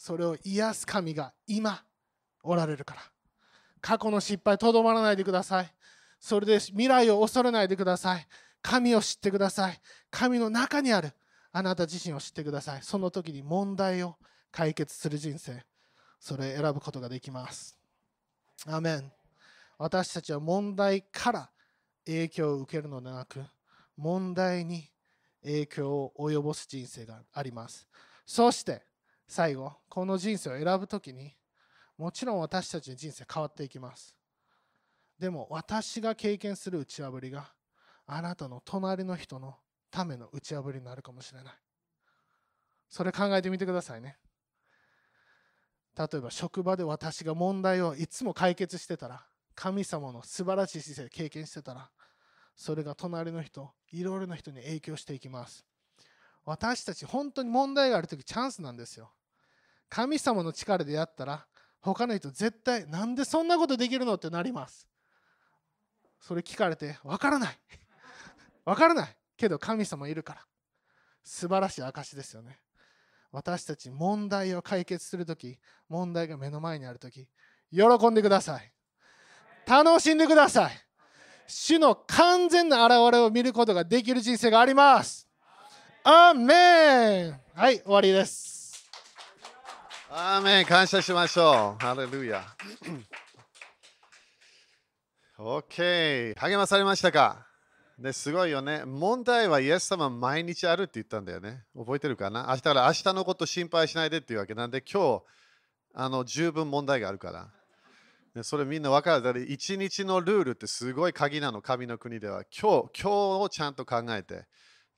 [0.00, 1.84] それを癒す神が今
[2.42, 3.02] おられるから。
[3.82, 5.70] 過去の失敗とどまらないでください。
[6.18, 8.26] それで未来を恐れないでください。
[8.62, 9.78] 神を知ってください。
[10.10, 11.12] 神の中にある。
[11.52, 12.82] あなた自身を知ってください。
[12.82, 14.16] その時に問題を
[14.50, 15.62] 解決する人生。
[16.18, 17.76] それ選ぶことができます。
[18.66, 19.12] アメン。
[19.76, 21.50] 私たちは問題から
[22.06, 23.44] 影響を受けるのではなく
[23.98, 24.88] 問題に
[25.42, 27.86] 影響を及ぼす人生があります。
[28.24, 28.88] そして
[29.30, 31.32] 最後この人生を選ぶ時に
[31.96, 34.16] もちろん私たちの人生変わっていきます。
[35.20, 37.52] でも私が経験する打ち破りが
[38.08, 39.54] あなたの隣の人の
[39.88, 41.54] ための打ち破りになるかもしれない。
[42.88, 44.16] それ考えてみてくださいね。
[45.96, 51.88] 例えば職場で私が問題をいつも解決してたら神様の素晴らしい姿勢を経験してたら
[52.56, 55.64] それが隣の人いろいろな人に影響していきます。
[56.44, 59.12] 私たち本当に問題がある時チャンスなんですよ。
[59.90, 61.44] 神様の力でやったら
[61.80, 64.86] 他の人絶対なんでそんなことできるのってなります。
[66.20, 67.58] それ聞かれてわからない。
[68.64, 69.16] わからない。
[69.36, 70.40] けど神様いるから。
[71.24, 72.58] 素晴らしい証ですよね。
[73.32, 77.28] 私たち問題を解決するとき問題が目の前にあるとき
[77.70, 78.72] 喜んでください。
[79.66, 80.72] 楽しんでください。
[81.46, 85.26] 主の完全な現れを見ることができる人生があります。
[86.04, 87.40] アーメン。
[87.54, 88.49] はい終わりです。
[90.12, 91.84] アーメン感謝しましょう。
[91.84, 92.42] ハレルヤ。
[95.38, 96.34] OK。
[96.36, 97.46] 励まされましたか
[97.96, 98.82] ですごいよね。
[98.84, 101.62] 問題はイエス様毎日あるって言ったんだよね。
[101.76, 102.46] 覚えてるかな?
[102.48, 105.22] 明日から明日のこと心配しないでっていうわけなんで今日
[105.94, 107.48] あの十分問題があるから。
[108.34, 109.22] ねそれみんな分かる。
[109.22, 112.42] だって一日のルールってすごい鍵なの、神の国では。
[112.50, 114.44] 今日、今日をちゃんと考えて。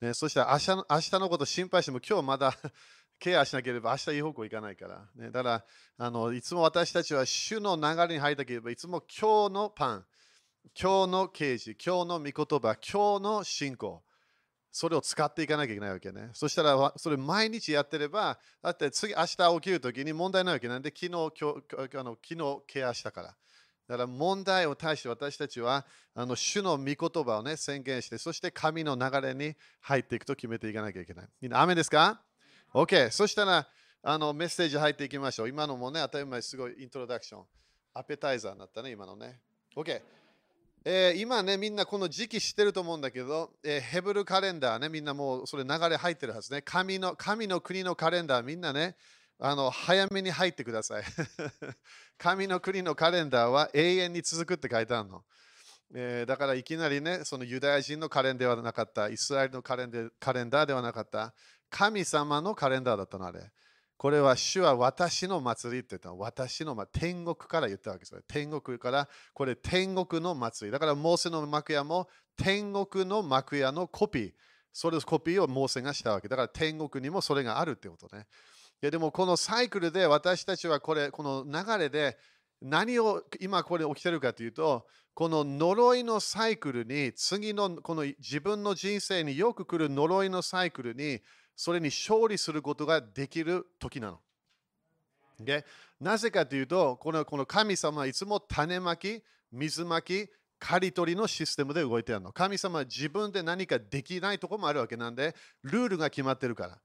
[0.01, 2.57] ね、そしたら明日の明日のこと心配しても今日まだ
[3.23, 5.09] ケアしなければ明日いい方向行かないから。
[5.15, 5.65] ね、だから
[5.99, 10.05] あの、いつも私たちは主の流れに入ったければ、いつも今日のパン、
[10.75, 14.03] 今日の啓示、今日の御言葉、今日の信仰、
[14.73, 16.31] それを使っていかなきゃいけないわけね。
[16.33, 23.29] そしたら、それ毎日やってれば、だって次、明日起きるときに問題ないわけなんで、昨日、今日あの昨日ケアしたから。
[23.87, 31.29] だから問題を対して私たちはあの主の御言葉を、ね、宣言して、そして神の流れに入っていくと決めていかなきゃいけない。
[31.41, 32.21] みんな、雨ですか？
[32.75, 33.11] ?OK。
[33.11, 33.67] そしたら
[34.03, 35.49] あのメッセージ入っていきましょう。
[35.49, 37.45] 今のもね、当たり前すごいイントロダクション。
[37.95, 39.41] アペタイザーになったね、今のね。
[39.77, 40.01] OK。
[40.85, 46.63] えー今ね、みんなこの時期知ってると思うんだけど、えーヘブルカレンダーね、みんなもうそれ流れ入ってるはずね。
[46.63, 48.97] 神の神の国のカレンダー、みんなね、
[49.39, 51.05] あの早めに入ってください。
[52.19, 55.25] 神の国のカレンダーは永遠に続くって書いてあるの。
[55.95, 61.33] えーだからいきなりね、そのユダヤ人のカレンダーではなかった、イスラエルのカレンダーカレンダーではなかった、
[61.73, 63.51] 神様のカレンダーだったのあれ。
[63.97, 66.19] これは主は私の祭りって言ったの。
[66.19, 68.23] 私の、ま、天国から言ったわけです。
[68.29, 70.73] 天国から、これ天国の祭り。
[70.73, 74.33] だからモーセの幕屋も天国の幕屋のコピー。
[74.73, 76.29] それコピーをモーセがしたわけ。
[76.29, 78.27] だから天国にもそれがあるってことね。
[78.83, 82.19] いやでもこのサイクルで私たちはこれ、この流れで
[82.61, 91.21] 何を今これ起きてるかというと、この呪いのサイクルに、次のこの自分の人生によく来る呪いのサイクルに、
[91.57, 94.21] それに勝利することができる時なの。
[95.41, 95.65] で
[96.01, 102.33] なぜかというと、このこの神様はいつも種まき、水まき、刈り取りのシステムで動いているの。
[102.33, 106.79] 神様は自分で何かできないところもあるわけなんで、ルールが決まってるから。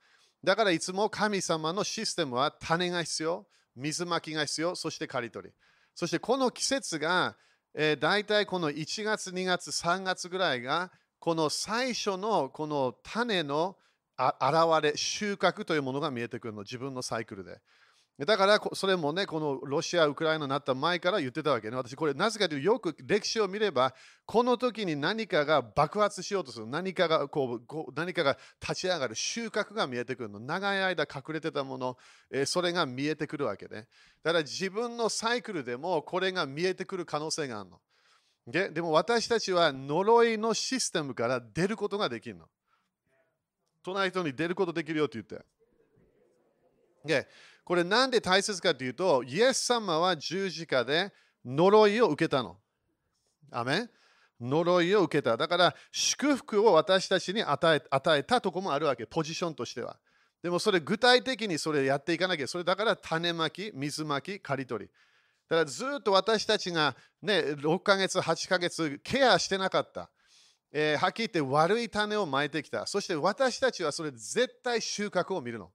[0.44, 5.54] だからいつも神様のシステムは種が必要、水まきが必要、そして刈り取り。
[5.94, 7.36] そしてこの季節が、
[7.74, 13.78] えー、大体この1月、2月、3月ぐらいが、この最初のこの種の
[14.18, 17.60] 現れ、収穫というものが見えてくるの、自分のサイクルで。
[18.26, 21.76] だからそれもね、このロシア、ウクライナになった前から言ってたわけね。
[21.76, 23.94] 私、これなぜかというと、よく歴史を見れば、
[24.26, 30.40] この時に何かが爆発しようとする、何かがこうこう何かが立ち上がる、収穫が見えてくるの。
[30.40, 31.96] 長い間隠れてたもの、
[32.32, 33.88] えそれが見えてくるわけね。
[34.24, 37.80] だから自分のサイクルでもこれが見えてくる可能性があるの。
[38.48, 42.48] ででも私たちは呪いのシステムから出ることができるの。
[43.94, 45.46] 隣人に出ることできるよって言って。
[47.06, 47.28] で
[47.64, 51.12] これなんで大切かというと、イエス様は十字架で
[51.46, 52.58] 呪いを受けたの。
[53.52, 53.90] アメ
[54.40, 55.36] 呪いを受けた。
[55.36, 59.98] だから祝福を私たちに与え与えたとこもあるわけ、ポジションとしては。
[60.42, 62.48] でもそれ具体的にそれやっていかなきゃ。
[62.48, 64.92] それだから種まき、水まき、刈り取り。
[65.50, 70.10] だからずっと私たちが、ね、6ヶ月、8ヶ月ケアしてなかった。
[70.72, 72.86] えーはっきり言って悪い種をまいてきた。
[72.86, 75.72] そして私たちはそれ絶対収穫を見るの。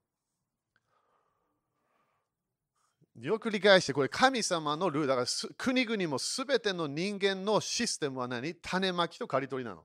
[3.20, 5.26] よく理解して、これ神様のルールだから
[5.58, 8.54] 国々もすべての人間のシステムは何？
[8.54, 9.84] 種まきと刈り取りなの。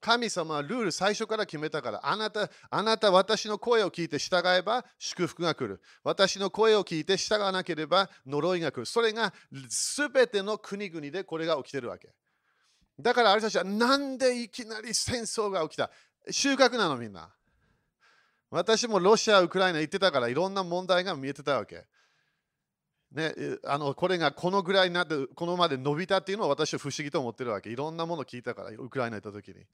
[0.00, 5.80] 神様はルール最初から決めたから、あなた、あなた、私の声を聞いて従えば祝福が来る。
[6.02, 8.86] 私の声を聞いて従わなければ呪いが来る。
[8.86, 9.32] それが
[9.68, 12.10] すべての国々でこれが起きてるわけ。
[12.98, 15.90] だからあれたちはなんでいきなり戦争が起きた？
[16.30, 17.28] 収穫なのみんな。
[18.50, 21.84] 私もロシア、ウクライナ行ってたからいろんな問題が見えてたわけ。
[23.12, 23.32] ね、
[23.64, 27.70] あのこれがこのぐらいになって、このまで伸びたっていうのは私は不思議と思ってるわけ。
[27.70, 29.64] いろんなもの聞いたから、ウクライナ行った時に。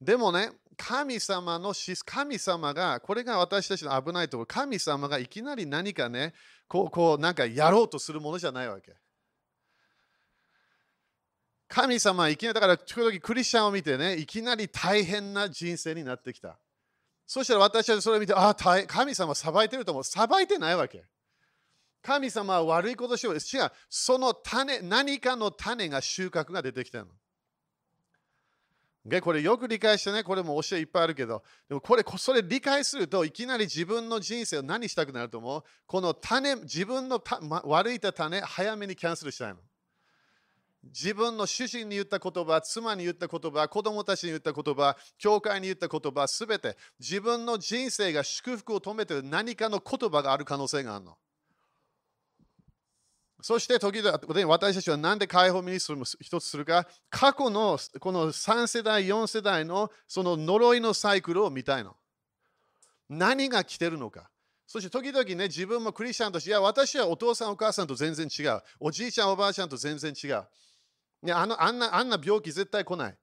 [0.00, 1.74] でもね、神様の
[2.06, 6.32] 神様が、これが私たちの危ないところ、神様がいきなり何かね、
[6.68, 8.94] こう、こうなんかやろうとするものじゃないわけ。
[11.72, 16.58] 神様はいきなり、だから時々クリスチャンを見てね、いきなり大変な人生になってきた。
[17.28, 18.54] そしたら私たちそれを見て、ああ、
[18.88, 20.04] 神様裁いてると思う。
[20.04, 21.04] 裁いてないわけ。
[22.02, 23.34] 神様は悪いことしよう。
[23.36, 23.40] 違う。
[23.88, 27.06] その種、何かの種が収穫が出てきたの。
[29.06, 35.62] でこれよく理解してね、これも教えいっぱいあるけど、でもこれ、それ理解するといきなり自分の人生を何したくなると思う？
[35.86, 39.60] この種、自分のた、ま、悪いた種、早めにキャンセルしたいの。
[40.82, 51.16] 自分の主人に言った言葉、妻に言った言葉、子供たちに言った言葉、教会に言った言葉、すべて自分の人生が祝福を止めている何かの言葉がある可能性があるの。
[53.42, 61.96] そして時々私たちは何で解放ミニストリーも一つするか、過去のこの3世代、4世代のその呪いのサイクルを見たいの。
[63.08, 64.30] 何が来てるのか。
[64.66, 68.62] そして時々ね、自分もクリスチャンとして、いや、私はお父さん、お母さんと全然違う。
[68.78, 70.44] おじいちゃん、おばあちゃんと全然違う。
[71.22, 73.16] ね、あのあんなあんな病気絶対来ない。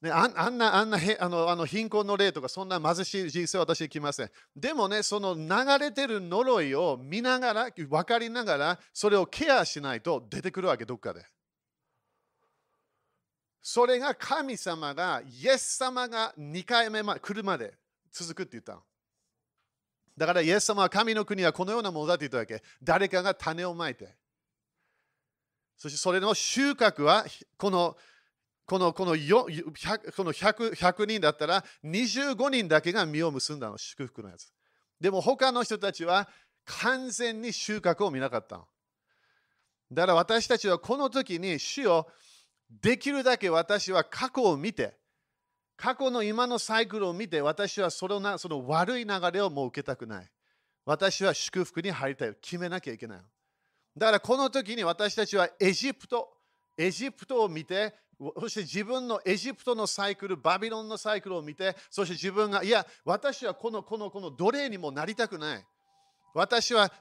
[0.00, 4.30] ね、あんあんなあんなへあのあの貧困の例とかそんな貧しい人生は私来ません。
[4.54, 11.26] でもね、その流れてる呪いを見ながら、分かりながら、それをケアしないと出てくるわけ、どっかで。
[13.60, 17.74] それが神様が、イエス様が2回目ま来るまで
[18.12, 18.82] 続くって言ったの。
[20.16, 22.62] だからイエス様は神の国はこのようなものだって言ったわけ。
[22.82, 24.16] 誰かが種をまいて。
[25.78, 27.24] そしてそれの収穫は
[27.56, 27.96] この
[28.66, 34.52] このこの 100, この 100, 100人だったら25人だけが実を結んだの、祝福のやつ。
[35.00, 36.28] でも他の人たちは
[36.66, 38.66] 完全に収穫を見なかったの。
[39.90, 42.06] だから私たちはこの時に主を
[42.68, 44.98] できるだけ私は過去を見て、
[45.76, 50.30] 過去の今のサイクルを見て、私はそのなその悪い流れをもう受けたくない。
[50.84, 52.34] 私は祝福に入りたい。
[52.34, 53.20] 決めなきゃいけない。
[53.98, 56.28] だからこの時に私たちはエジプト、
[56.76, 57.94] エジプトを見て、
[58.40, 65.64] そして自分のエジプトのサイクル、バビロンのサイクルを見て、そして自分が、いや、私はこのこのこの奴隷にもなりたくない。
[66.34, 66.92] 私は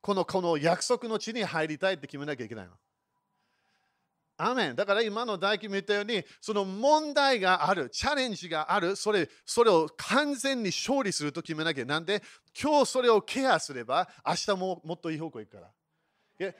[0.00, 2.72] このこの約束の地に入りたいって決めなきゃいけないの。
[4.42, 11.84] アメンだから今の大輝も言ったように、その問題がある、チャレンジがある、それそれを完全に勝利すると決めなきゃ。
[11.84, 12.22] なんで、
[12.60, 15.70] 今日それをケアすれば、明日ももっといい方向行くから。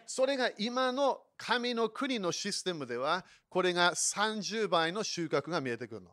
[0.06, 6.10] それが今の神の国のシステムでは、これが30倍の収穫が見えてくるの。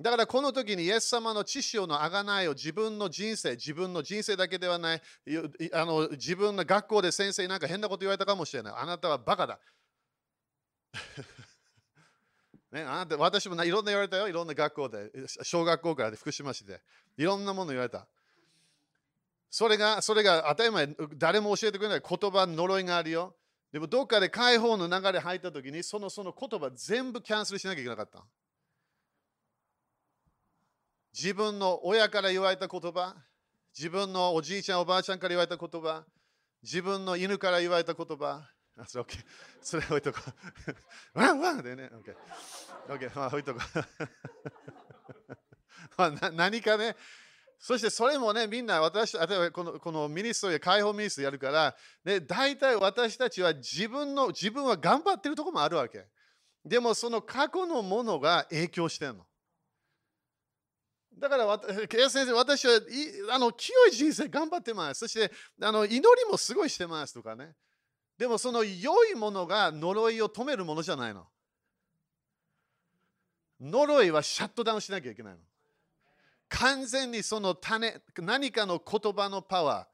[0.00, 5.02] だからこの時にイエス様の知識のあがないを自分の人生、自分の人生だけではない、
[5.72, 8.74] あの自分の学校で先生なんか変なこと言われたかもしれない。
[8.76, 9.58] あなたはバカだ。
[12.70, 15.10] ね、あなた私もいろんな言われたよ、いろんな学校で、
[15.42, 16.82] 小学校からで福島市で、
[17.16, 18.06] いろんなもの言われた。
[19.50, 23.36] それが、それが当たり前、誰も教えてくれない言葉、呪いがあるよ。
[23.72, 28.24] でもどっかで解放の流れ入ったときに、そのその言葉全部キャンセルしなきゃいけなかった。
[31.12, 33.16] 自分の親から言われた言葉、
[33.76, 36.04] 自分のおじいちゃん、おばあちゃんから言われた言葉、
[36.62, 38.46] 自分の犬から言われた言葉、
[38.78, 39.24] あ、それ OK。
[39.62, 40.20] それ置いとこ
[41.14, 41.16] う。
[41.18, 41.90] ワンワンでね。
[41.92, 42.14] OK。
[42.88, 43.16] OK。
[43.16, 43.78] まあ置いとこう。
[45.96, 46.94] まあ、何かね。
[47.58, 56.06] そしてそれもね、みんな私、例えばこのこの ministry、解放 ministry やるから、ね、大体私たちは自分の、自分は頑張ってるとこもあるわけ。
[56.64, 59.26] でもその過去のものが影響してるの。
[61.18, 62.80] だから、先生、私はい
[63.30, 65.00] あの清い人生頑張ってます。
[65.00, 65.32] そして
[65.62, 67.54] あの祈りもすごいしてますとかね。
[68.18, 71.26] でもその良いものが呪いを止めるものじゃないの。
[73.60, 75.40] 呪いはシャットダウンしなきゃいけないの。
[76.48, 79.88] 完全にその種、何かの言葉のパワ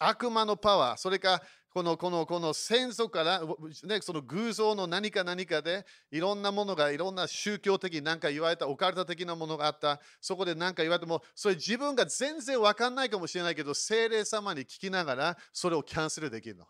[0.00, 1.42] ー、悪魔のパワー、それか
[1.74, 3.42] このこのこの戦争から、
[3.82, 16.66] ね、その偶像の何か何かでいろんなものがいろんな宗教的何か言われた、オカルト的なものがあった、そこで何か言われても、それ自分が全然分かんないかもしれないけど、精霊様に聞きながらそれをキャンセルできるの。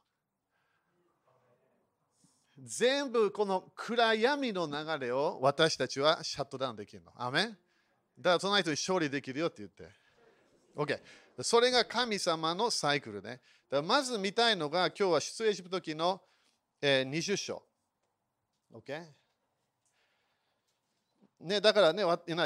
[2.62, 7.12] 全部この暗闇の流れを私たちはシャットダウンできるの。
[7.16, 7.58] アメン
[8.18, 9.88] だからその人に勝利できるよって言って。
[10.76, 11.00] OK。
[11.42, 13.40] それが神様のサイクルね。
[13.70, 16.20] だまず見たいのが今日は出エジプト記の、
[16.80, 17.62] えー、20章。
[18.72, 19.04] OK?
[21.40, 22.04] ね、だからね、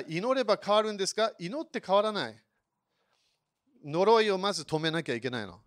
[0.09, 2.43] 祈れば変わるんですか祈って変わらない。
[3.85, 5.61] 呪いをまず止めなきゃいけないの。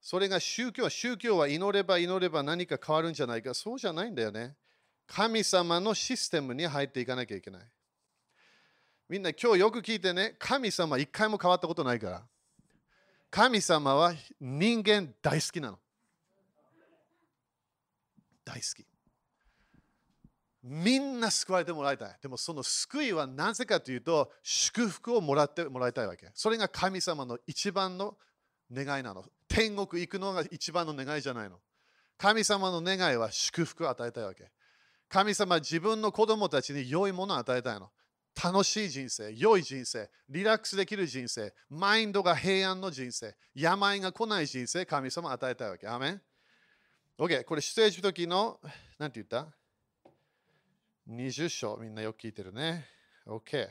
[0.00, 3.52] それが宗教、宗教は祈れば祈れば何か変わるんじゃないか。
[3.52, 4.54] そうじゃないんだよね。
[5.06, 7.62] 神様のシステムに入っていかなきゃいけない。
[9.10, 12.22] みんな今日よく聞いてね、神様一回も変わったことないから。
[13.28, 15.80] 神様は人間大好きなの。
[18.44, 18.86] 大好き。
[20.62, 22.16] みんな救われてもらいたい。
[22.22, 26.30] でもその救いはなぜかというと、祝福をもらってもらいたいわけ。
[26.32, 28.16] それが神様の一番の
[28.72, 29.24] 願いなの。
[29.48, 31.56] 天国行くのが一番の願いじゃないの。
[32.16, 34.52] 神様の願いは祝福を与えたいわけ。
[35.08, 37.90] 神様は自分の子供たちに良いものを与えたいの。
[38.34, 45.86] 楽しい人生、良い人生、リラックスできる人生、マインドが平安の人生、病が来ない人生、神様与えたいわけ。
[45.88, 46.22] アメン
[47.18, 48.60] ?OK、これ、出演するときの、
[48.98, 49.52] なんて言った
[51.08, 52.86] ?20 章、みんなよく聞いてるね。
[53.26, 53.68] OK。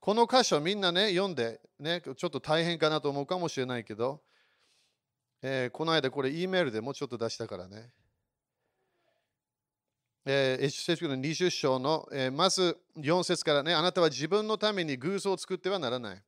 [0.00, 4.22] この箇所みんなね、読んで、ね、ちょっと大変かなと思うかもしれないけど、
[5.42, 7.90] えー、この間これ E メールでもうちょっと出したからね。
[10.26, 16.22] えー、エジプトの20章の、えー、まず4節からね、あなたは自分のために偶像を作ってはならない。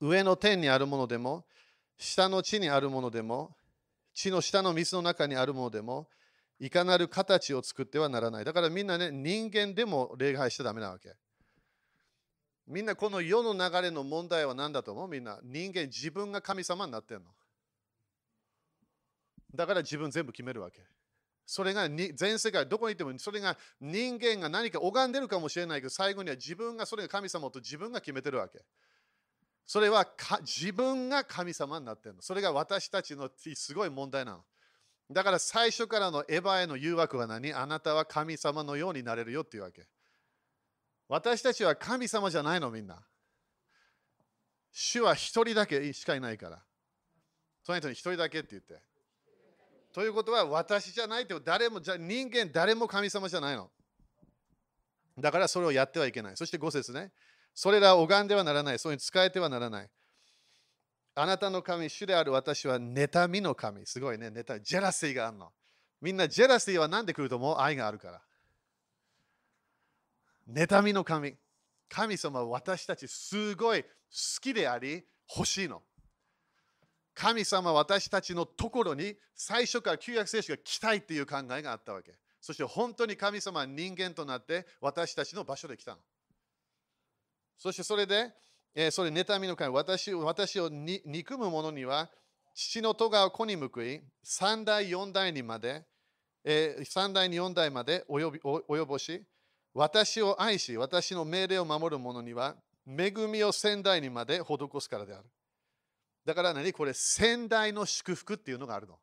[0.00, 1.46] 上の天にあるものでも、
[1.96, 3.56] 下の地にあるものでも、
[4.12, 6.08] 地の下の水の中にあるものでも、
[6.60, 8.44] いかなる形を作ってはならない。
[8.44, 11.14] だからみんなね、人間でも礼拝しちゃダメなわけ。
[12.66, 15.08] みんなこの世の流れの問題は何だと思う？
[15.08, 17.24] みんな人間自分が神様になってんの。
[19.54, 20.80] だから自分全部決めるわけ。
[21.44, 28.64] それが全世界どこにいてもそれが人間が何か拝んでるかもしれないけど最後には自分がそれが神様と自分が決めてるわけ。
[29.64, 30.06] それは
[30.40, 32.22] 自分が神様になってるの。
[32.22, 34.44] それが私たちのすごい問題なの。
[35.10, 37.52] だから最初からのエヴァへの誘惑は何？
[37.52, 39.86] あなたは神様のようになれるよっていうわけ。
[41.08, 43.02] 私たちは神様じゃないのみんな。
[44.72, 46.62] 主は一人だけしかいないから。
[47.62, 48.80] その人に一人だけって言って。
[49.92, 53.70] ということは私じゃないって誰もじゃ人間誰も神様じゃないの。
[55.18, 56.36] だからそれをやってはいけない。
[56.36, 57.12] そして5節ね。
[57.54, 58.78] それらを拝んではならない。
[58.78, 59.90] それに使えてはならない。
[61.14, 63.84] あなたの神、主である私は妬みの神。
[63.84, 64.64] すごいね、妬み。
[64.64, 65.52] ジェラシーがあるの。
[66.00, 67.58] みんなジェラシーは何で来ると思う？
[67.58, 68.22] 愛があるから。
[70.50, 71.36] 妬みの神。
[71.90, 73.88] 神様は私たちすごい好
[74.40, 75.04] きであり
[75.36, 75.82] 欲しいの。
[77.14, 82.14] 神様私たちのところに最初から旧約聖書が来たいっていう考えがあったわけ。
[82.40, 85.98] そして本当に神様は人間となって私たちの場所で来たの。
[87.56, 88.32] そしてそれで、
[88.74, 92.10] えー、それ妬みの神私私を憎む者には
[92.54, 95.84] 父の戸を子に報い三代四代にまで、
[96.44, 99.22] えー、三代に四代まで及び及ぼし
[99.74, 102.56] 私を愛し私の命令を守る者には
[102.86, 105.24] 恵みを仙代にまで施すからである。
[106.24, 106.72] だから何？
[106.72, 108.98] これ仙代の祝福っていうのがあるの。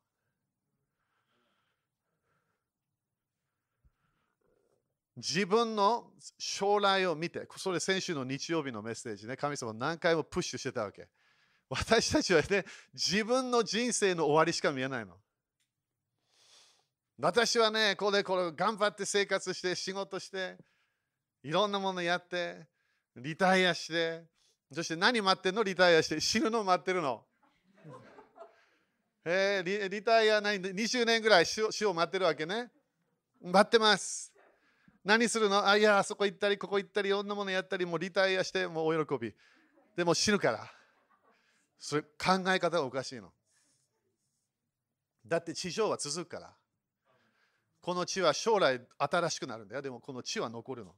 [5.17, 11.09] 自分の将来を見て、それ先週の日曜日のメッセージね、神様何回もプッシュしてたわけ。
[11.67, 12.63] 私たちはね、
[12.93, 15.17] 自分の人生の終わりしか見えないの。
[17.19, 20.55] 私はね、これこれ頑張って生活して、仕事して、
[21.43, 22.65] いろんなものやって、
[23.17, 24.23] リタイアして、
[24.71, 25.63] そして何待ってんの？
[25.63, 27.23] リタイアして死ぬの待ってるの？
[29.25, 32.71] えー、リリタイア何20年ぐらい死を死を待ってるわけね。
[33.41, 34.31] 待ってます。
[35.03, 35.65] 何するの？
[35.65, 39.33] あ、いや、あそこ行ったり、ここ行ったり、いろんなものやったり、もうリタイアして、もうお喜び。
[39.95, 40.71] でも死ぬから。
[41.79, 43.31] それ考え方がおかしいの。
[45.25, 46.53] だって地上は続くから。
[47.81, 49.81] この地は将来新しくなるんだよ。
[49.81, 50.93] でもこの地は残るの。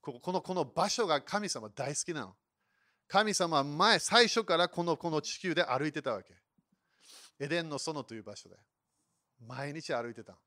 [0.00, 2.36] ここのこの場所が神様大好きなの。
[3.10, 6.32] 神様は前、最初からこのこの地球で歩いてたわけ。
[7.40, 8.56] エデンの園という場所で。
[9.44, 10.38] 毎日歩いてた。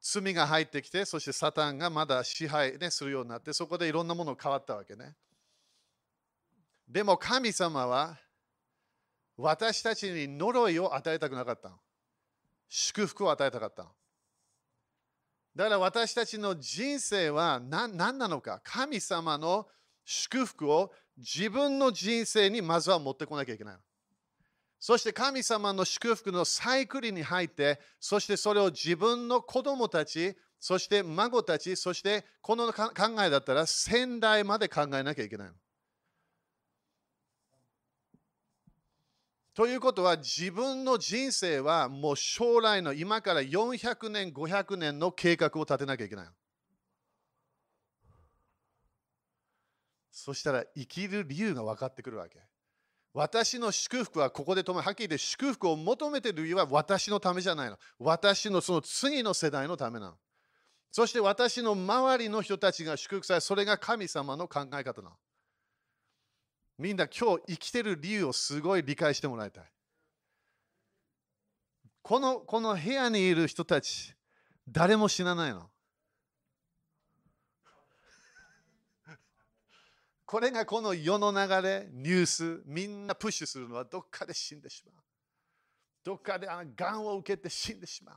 [0.00, 5.14] 罪が入ってきて、そしてサタンがまだ支配、ね、するようになって、そこでいろんなものが変わったわけね。
[6.88, 8.18] でも神様は
[9.36, 11.70] 私たちに呪いを与えたくなかった。
[12.68, 13.86] 祝福を与えたかった。
[15.54, 19.68] だから私たちの人生は何なのか神様の
[20.04, 23.76] 祝福を自分の人生にまずは持ってこなきゃいけない。
[24.78, 32.92] そして神様の祝福のサイクルに入って、そしてそれを自分の子供たち、そして孫たち、そしてこの考
[33.22, 35.48] えだったら先代まで考えなきゃいけない。
[39.54, 46.28] ということは自分の人生はもう将来の今から400年、500年の計画を立てなきゃいけない。
[50.14, 52.38] そしたら生きる理由が分かってくるわけ。
[53.12, 54.86] 私の祝福はここで止まる。
[54.86, 57.76] はっきり言って祝福を求めている理由は私のためじゃないの。
[57.98, 60.14] 私のその次の世代のためなの。
[60.92, 65.16] そして私の周りの人たちが祝福され、それが神様の考え方なの。
[66.78, 69.64] みんな今日生きてる理由をすごい理解してもらいたい。
[72.02, 74.14] このこの部屋にいる人たち、
[74.68, 75.68] 誰も死なないの。
[80.26, 84.94] これがこの世の流れ、ニュース、みんなプッシュするのはどっかで死んでしまう。
[86.02, 88.16] どっかであのがんを受けて死んでしまう。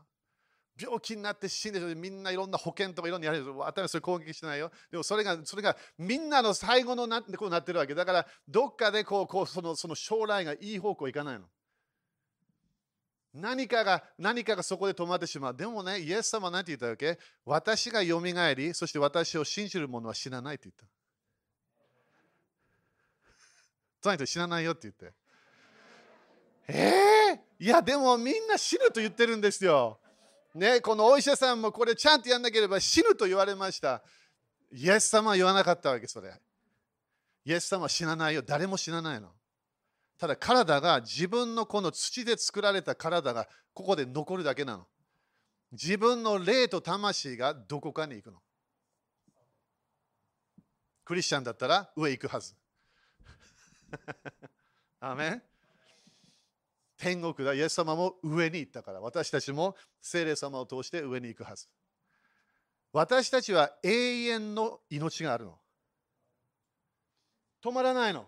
[0.80, 1.96] 病気になって死んでしまう。
[1.96, 3.58] みんないろんな保険とかいろんなやる。
[3.58, 4.72] 私はそれ攻撃してないよ。
[4.92, 7.96] でもそれがそれがみんなの最後のなこうなってるわけ。
[7.96, 11.46] だからどっかでこうこうそのその将来がいい方向いかないの。
[13.34, 15.56] 何かが何かがそこで止まってしまう。
[15.56, 17.20] でもね、イエス様は何て言ったわけ？
[17.46, 20.86] 私がよみがえり、そして私を信じる者は死なないって言った。
[24.02, 25.14] 隣人死なないよって言って。
[26.70, 30.00] えー、いやでもみんな死ぬと言ってるんですよ。
[30.54, 34.02] ね、このお医者さんもこれちゃんとやんなければ死ぬと言われました。
[34.72, 36.34] イエス様は言わなかったわけ、それ。
[37.46, 38.42] イエス様は死なないよ。
[38.42, 39.30] 誰も死なないの。
[40.18, 44.88] ただ体が自分のこの土で作られた体がここで残るだけなの。
[45.72, 48.40] 自分の霊と魂がどこかに行くの。
[51.06, 52.56] クリスチャンだったら上行くはず。
[55.00, 55.44] アメン
[56.98, 61.68] 天国だ、イエス様も上に行ったから、私たちも聖霊様を通して上に行くはず。
[62.92, 65.60] 私たちは永遠の命があるの。
[67.64, 68.28] 止まらないの。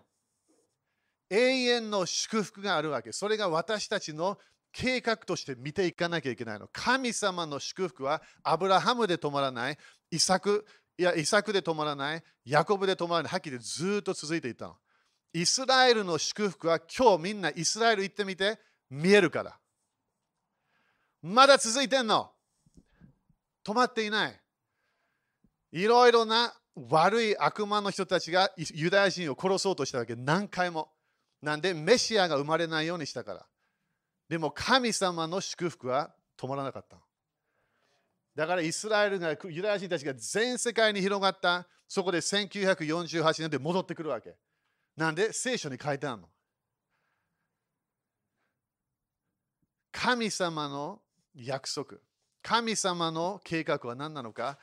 [1.30, 3.12] 永遠の祝福があるわけ。
[3.12, 4.38] それが私たちの
[4.72, 6.68] 計画として見ていかなきゃいけないの。
[6.72, 9.78] 神様の祝福はアブラハムで止まらない、
[10.10, 10.66] イサク、
[10.98, 14.76] いや、イサクで止まらない、ヤコブで止まらない、はっきりずっと続いていたの。
[15.32, 18.58] イスラエルの祝福は今日みんなイスラエル行ってみて
[18.90, 19.56] 見えるから。
[21.22, 22.30] まだ続いてんの。
[23.64, 24.40] 止まっていない。
[25.72, 26.52] いろいろな
[26.88, 30.16] 悪い悪魔の人たちがユダヤ人を殺そうとしたわけ。
[30.16, 30.90] 何回も。
[31.42, 33.46] なんでメシアが生まれないようにしたから。
[34.28, 36.96] でも神様の祝福は止まらなかった。
[38.34, 41.66] だからイスラエルがユダヤ人たちが全世界に広がった。
[41.86, 44.36] そこで1948年で戻ってくるわけ。
[45.00, 46.28] なんで聖書に書いてあるの？
[49.90, 51.00] 神様の
[51.34, 51.96] 約束、
[52.42, 54.58] 神様の計画は何なのか、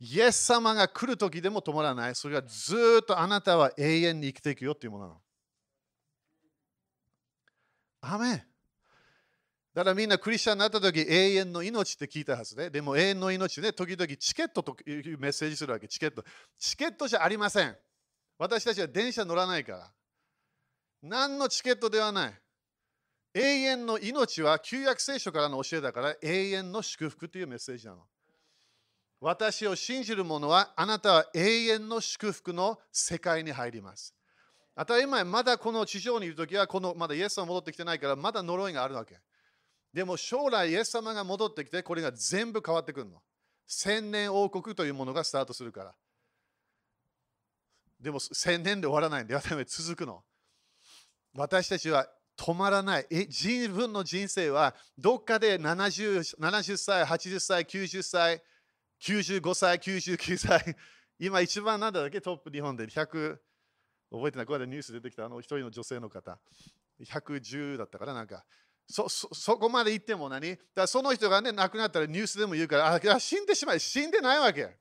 [0.00, 2.14] イエス様が来る時でも止まらない。
[2.14, 5.20] それはずっとあなたは永遠に生きていくよっていうものなの。
[8.00, 8.42] アメン
[9.74, 16.24] だからみんなクリスチャンになった時永遠の命って聞いたはずで、でも永遠の命で時々チケットというメッセージするわけ、チケット。
[16.58, 17.76] チケットじゃありません。
[18.38, 19.92] 私たちは電車乗らないから。
[21.02, 22.34] 何のチケットではない。
[23.34, 28.02] 永遠の命は旧約聖書からの教えだから永遠の祝福というメッセージなの。
[29.20, 34.14] 私を信じる者はあなたは永遠の祝福の世界に入ります。
[34.76, 39.18] 当たり前、まだこの地上にいるときはこのまだイエス様戻ってきてないからまだ呪いがあるわけ。
[39.92, 43.22] でも将来イエス様が戻ってきてこれが全部変わってくるの。
[43.66, 45.94] 千年王国というものがスタートするから。
[48.04, 49.34] でも千年で終わらないんで、
[49.66, 50.22] 続くの。
[51.34, 53.06] 私たちは止まらない。
[53.10, 58.42] 自分の人生はどっかで 70, 70歳、80歳、90歳、
[59.02, 60.76] 95歳、99歳。
[61.18, 62.20] 今一番なんだっけ？
[62.20, 63.38] トップ日本で100、
[64.12, 66.38] 覚えてない、これでニュース出てきたあの一人の女性の方。
[67.02, 68.44] 110だったからなんか。
[68.86, 70.58] そそそこまで行っても何？
[70.74, 74.76] だその人がね亡くなったらニュースでも言うからあ死んでしまい死んでないわけ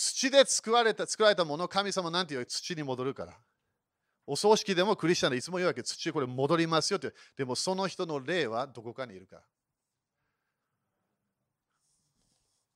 [0.00, 3.36] 土で作られた作られたもの神様なんて言う土に戻るから。
[4.28, 9.40] お葬式でもクリスチャンでいつも言うわけ土これ戻りますよってでもその人の霊はどこかにいるか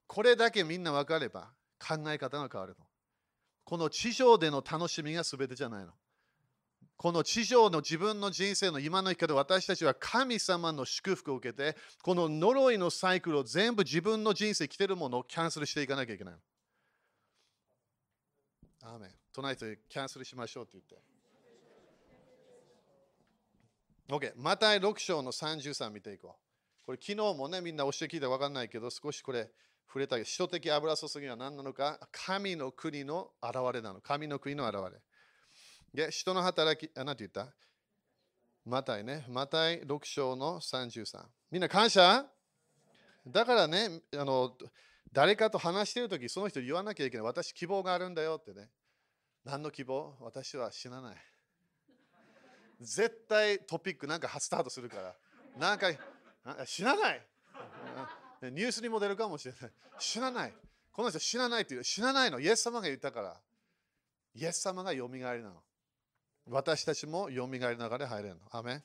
[0.07, 2.85] これだけみんな分かれば考え方が変わるの。
[3.65, 5.93] この地上での楽しみが全てじゃないの。
[6.97, 16.35] この地上の自分の人生の今の生き方、私たちは神様の祝福を受けて、この呪いのサイクルを全部自分の人生来てるものをキャンセルしていかなきゃいけない。
[18.83, 19.11] アーメン。
[19.33, 20.97] 隣とキャンセルしましょうって言って。
[24.09, 24.33] OK。
[24.37, 26.37] また6章の33見ていこ
[26.83, 26.87] う。
[26.87, 29.49] これ昨日もね、みんな教え聞いたら分かんないけど、少しこれ
[29.87, 34.01] 触れたけど、使徒的油注ぎは何なのか、神の国の現れなの。
[34.01, 34.93] 神の国の現
[35.95, 36.07] れ。
[36.07, 37.55] で、人の働き、あ、なんて言った？
[38.65, 39.25] マタイね。
[39.29, 41.25] マタイ6章の33。
[41.51, 42.27] みんな感謝？
[43.29, 44.57] だからね、あの、
[45.13, 47.27] 誰かと話しているとき、その人言わなきゃいけない。
[47.27, 48.71] 私、希望があるんだよってね。
[49.45, 50.17] 何の希望？
[50.21, 51.17] 私は死なない。
[52.81, 55.15] 絶対トピックなんかスタートするから。
[55.59, 55.89] なんか、
[56.65, 57.27] 死なない。
[58.43, 59.71] ニュースにも出るかもしれない。
[59.99, 60.55] 死なない。
[60.93, 61.85] この人死なないっていう。
[61.85, 62.41] 死なないの。
[62.41, 63.41] イエス様が言ったから。
[64.35, 65.63] イエス様がよみがえりなの。
[66.49, 68.41] 私たちもよみがえりながら入れるの。
[68.51, 68.83] アメン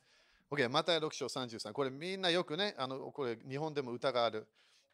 [0.51, 1.71] OK、また6章33。
[1.71, 4.47] これみんなよくね、あのこれ日本でも歌がある。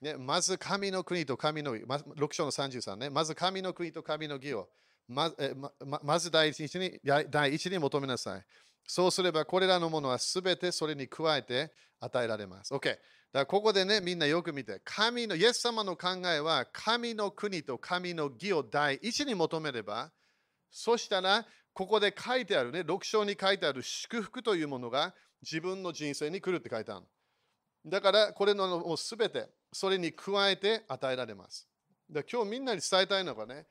[0.03, 3.09] ね、まず神の国と神の義、ま、6章の33ね。
[3.09, 4.67] まず神の国と神の義を
[5.07, 8.45] まえままず第一に第一に求めなさい。
[8.85, 12.73] そうすればこれらのものはすべてそれに加えて与えられます。
[12.73, 12.81] OK。
[12.81, 12.99] だか
[13.33, 20.11] らここでね、みんなよく見て、神の、イエス様の考えは、神の国と神の義を第一に求めれば、
[20.69, 21.43] そしたら、
[21.73, 27.05] ここで書いてあるね、6章に書いてある祝福というものが自分の人生に来るって書いてある。
[27.87, 31.67] だから、これのもうすべて、それに加えて与えられます。
[32.09, 33.65] だ今日みんなに伝えたいのがね、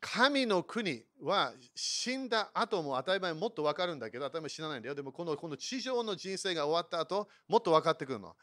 [0.00, 4.94] 神の国は死んだ後も当たり前もっと分かるんだけど、当たり前死なないんだよ。
[4.94, 8.34] でもこのこの地上の人生が終わった後、もっと分かってくるの。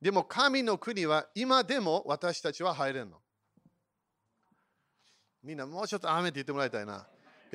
[0.00, 3.18] でも神の国は今でも私たちは入れるの。
[5.42, 7.06] みんなもうちょっと雨って言ってもらいたいな。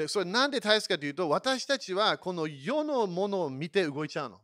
[0.07, 4.41] それなんで大切かというと、私たちはこの世のものを見て動いちゃうの。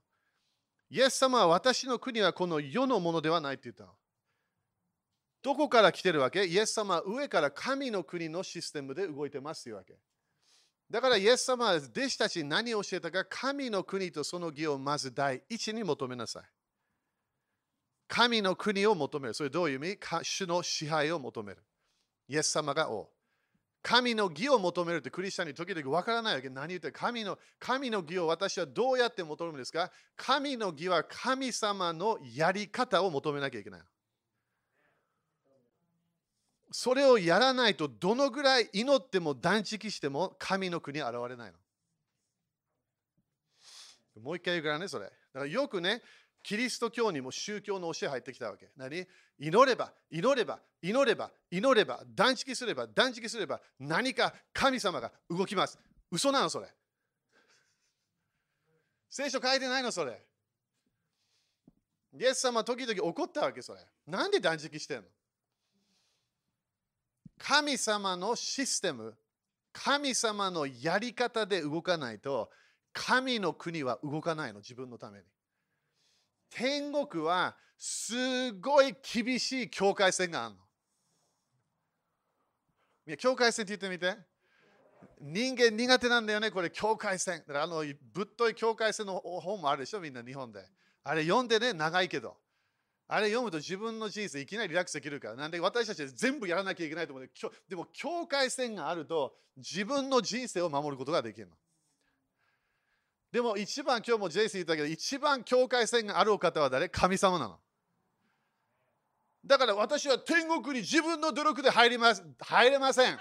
[0.90, 3.90] イエス様は私の国はこの世のものではないって言ったの。
[5.44, 6.46] どこから来てるわけ？
[6.46, 9.96] イエス様は上から神の国のシステムで動いてますというわけ。
[10.90, 16.44] だからイエス様は弟子たちに何を教えたか神の国とその義をまず第一に求めなさい。
[18.08, 19.34] 神の国を求める。
[19.34, 20.00] それどういう意味？
[20.24, 21.64] 主の支配を求める。
[22.30, 23.10] イエス様が王。
[23.84, 26.50] 神の義を求めるってクリスチャンに時々わからないわけ。
[26.50, 29.92] 何言って神の神の義を私はどうやって求めるんですか？
[30.16, 33.82] 神の義は神様のやり方を求めなきゃいけない。
[36.72, 41.58] それをやらないとどのぐらい祈っても断食しても神の国現れないの。
[44.22, 45.06] もう一回言うからね、それ。
[45.06, 46.02] だからよくね、
[46.44, 48.70] キリスト教にも宗教の教え入ってきたわけ。
[48.76, 49.06] 何？
[49.40, 55.78] 祈れば、祈れば、祈れば、祈れば、断食すれば、断食すれば、何か神様が動きます。
[56.10, 56.68] 嘘なのそれ。
[59.10, 60.26] 聖書書いてないのそれ。
[62.20, 63.80] イエス様時々怒ったわけそれ。
[64.08, 65.04] なんで断食してんの？
[67.38, 69.16] 神様のシステム、
[69.72, 72.50] 神様のやり方で動かないと、
[72.94, 75.26] 神の国は動かないの、自分のために。
[76.50, 80.62] 天国はすごい厳しい境界線があるの。
[83.08, 84.18] いや境界線って言ってみて。
[85.20, 87.44] 人間苦手なんだよね、これ境界線。
[87.50, 87.84] あの
[88.14, 90.68] ぶっとい境界線の本もあるでしょ、みんな日本で。
[91.04, 92.38] あれ読んでね、長いけど。
[93.10, 95.36] あれ読むと自分の人生いきなりリラックスできるから。
[95.36, 97.30] なんで私たち全部やらなきゃいけないと思う
[97.70, 101.56] でも境界線があると自分の人生を守ることができるの。
[103.32, 106.90] でも一番今日もジェイス言ったけど一番境界線があるお方は誰？
[106.90, 107.60] 神様なの。
[109.46, 113.18] だから私は天国に自分の努力で入ります入れません。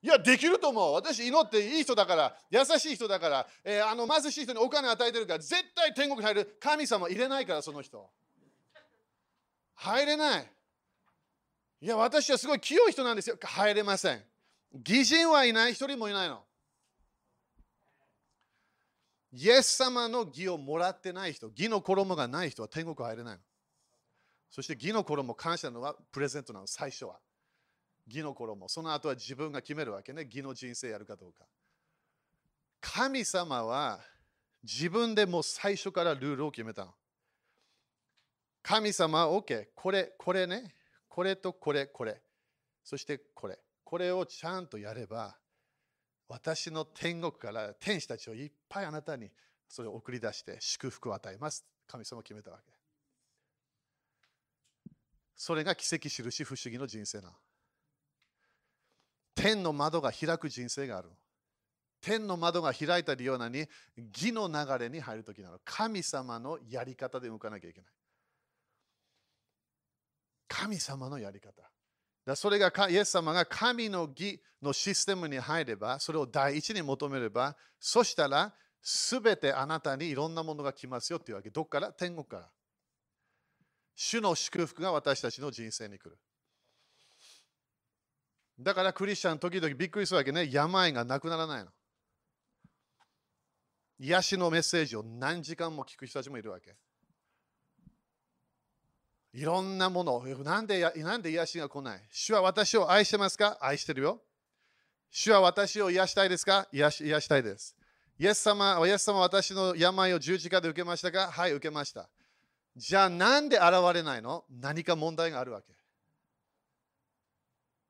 [0.00, 0.94] いや、できると思う。
[0.94, 6.56] 私、祈っていい人だから、優しい人だから、えー、あの貧しい人にお金与えてるから、絶対天国に入る。
[6.60, 8.08] 神様入れないから、その人。
[9.78, 10.52] 入れない。
[11.80, 13.38] いや、私はすごい清い人なんですよ。
[13.40, 14.24] 入れません。
[14.84, 16.44] 義人はいない、一人もいないの。
[19.30, 23.40] イエス様の義をもらってない人、義の衣がない人は天国入れないの。
[24.50, 27.20] そして義の衣感謝のはプレゼントなの、最初は。
[28.08, 28.68] 義の衣。
[28.68, 30.24] その後は自分が決めるわけね。
[30.24, 31.46] 義の人生やるかどうか。
[32.80, 34.00] 神様は
[34.64, 36.94] 自分でもう最初からルールを決めたの。
[38.68, 39.68] 神様は OK。
[39.74, 40.74] これ、これね。
[41.08, 42.20] これとこれ、これ。
[42.84, 43.58] そしてこれ。
[43.82, 45.38] これをちゃんとやれば、
[46.28, 49.30] 私の天国から天使たちをいっぱいあなたに
[49.66, 51.64] それを送り出して祝福を与えます。
[51.86, 52.70] 神様決めたわけ。
[55.34, 57.32] それが奇跡印不思議の人生な。
[59.34, 61.08] 天の窓が開く人生がある。
[62.02, 63.66] 天の窓が開いたようなに
[63.96, 65.58] 義の流れに入るときなの。
[65.64, 67.90] 神様のやり方で動かなきゃいけない。
[70.48, 71.70] 神様のやり方。
[72.24, 81.50] だそれがイエス様が神の義のシステムに入れば、それを第一に求めれば、そしたら、すべてあなたにいろんなものが来ますよっていうわけ。
[81.50, 81.92] どっから？
[81.92, 82.50] 天国から。
[83.94, 86.18] 主の祝福が私たちの人生に来る。
[88.60, 90.48] だからクリスチャン時々びっくりするわけね。
[90.50, 91.70] 病がなくならないの。
[93.98, 96.76] 癒しのメッセージを何時間も聞く人たちもいるわけ。
[99.38, 102.00] いろんなもの、なんでなんで癒しが来ない？
[102.10, 103.56] 主は私を愛してますか？
[103.60, 104.20] 愛してるよ。
[105.12, 106.66] 主は私を癒したいですか？
[106.72, 107.76] 癒し癒したいです。
[108.18, 111.30] イエス様、イエス様は私の病を十字架で受けましたか？
[111.30, 112.08] はい、受けました。
[112.74, 114.44] じゃあなんで現れないの？
[114.50, 115.72] 何か問題があるわけ。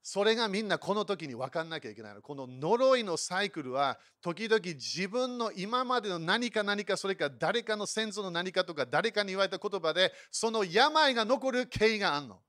[0.03, 2.23] それがみんなこの時に分かんなきゃいけないの。
[2.23, 12.41] この呪いのサイクルは時々自分の今までの何か何かそれか誰かの先祖の何かとか誰かに言われた言葉でその病が残る経緯があるの。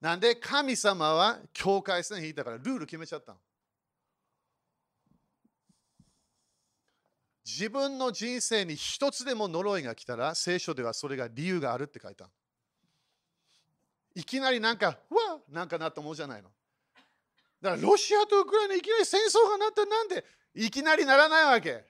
[0.00, 3.38] なんで神様は境界線引いたからルール決めちゃったの。
[7.44, 12.30] 自分の人生に一つでも呪いが来たら聖書ではそれが理由があるって書いたの。
[14.14, 14.96] いきなりなんか、わ
[15.48, 16.50] なんかなったもんじゃないの。
[17.60, 21.84] だからロシアとウクライナいきなり戦争がなったなんでいきなりならないわけ。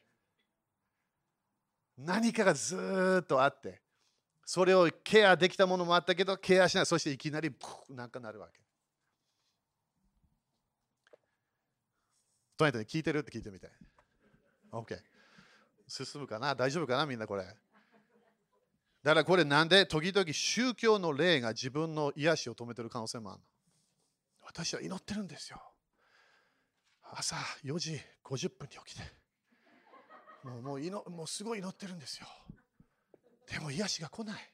[1.97, 3.81] 何かがずっとあって、
[4.45, 6.87] それをケアできたものもあったけど、ケアしない。
[6.87, 7.55] そしていきなり
[7.91, 8.61] なんかなるわけ。
[12.57, 13.21] とにかく聞いてる？
[13.21, 13.71] って聞いてみて。
[14.73, 14.99] OK。
[15.89, 16.55] 進むかな？
[16.55, 17.07] 大丈夫かな？
[17.07, 17.45] みんなこれ。
[19.03, 23.43] だからこれなんで時々宗教の霊が自分の癒しを止めてる可能性もある。
[24.43, 25.61] 私は祈ってるんですよ。
[27.03, 29.03] 朝4時50分に起きて。
[30.45, 32.27] もうもう祈もうすごい祈ってるんですよ。
[33.51, 34.53] でも癒しが来ない。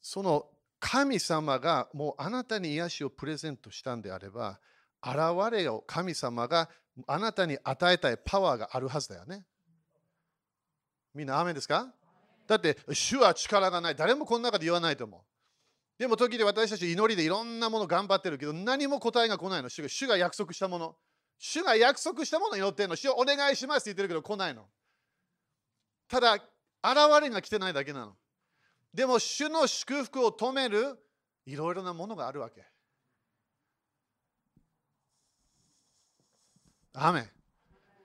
[0.00, 0.46] その
[0.80, 4.60] 神様がもうあなたに癒しをプレゼントしたんであれば、
[5.02, 5.16] 現
[5.52, 6.68] れを神様が
[7.06, 9.46] あなたに与えたいパワーがあるはずだよね。
[11.14, 11.92] みんな、アメですか？
[12.46, 13.94] だって、主は力がない。
[13.94, 15.20] 誰もこの中で言わないと思う。
[15.98, 19.68] でも時で私たち祈りでいろんなもの頑張ってるけど、何も答えが来ないの。
[19.68, 20.96] 主が主が約束したもの。
[21.38, 22.96] 主が約束したものを祈ってるの。
[22.96, 24.66] 主をお願いしますって言ってるけど来ないの。
[26.08, 26.44] ただ、現
[27.20, 28.16] れが来てないだけなの。
[28.94, 30.98] でも、主の祝福を止める
[31.46, 32.64] いろいろなものがあるわけ。
[36.94, 37.30] アメ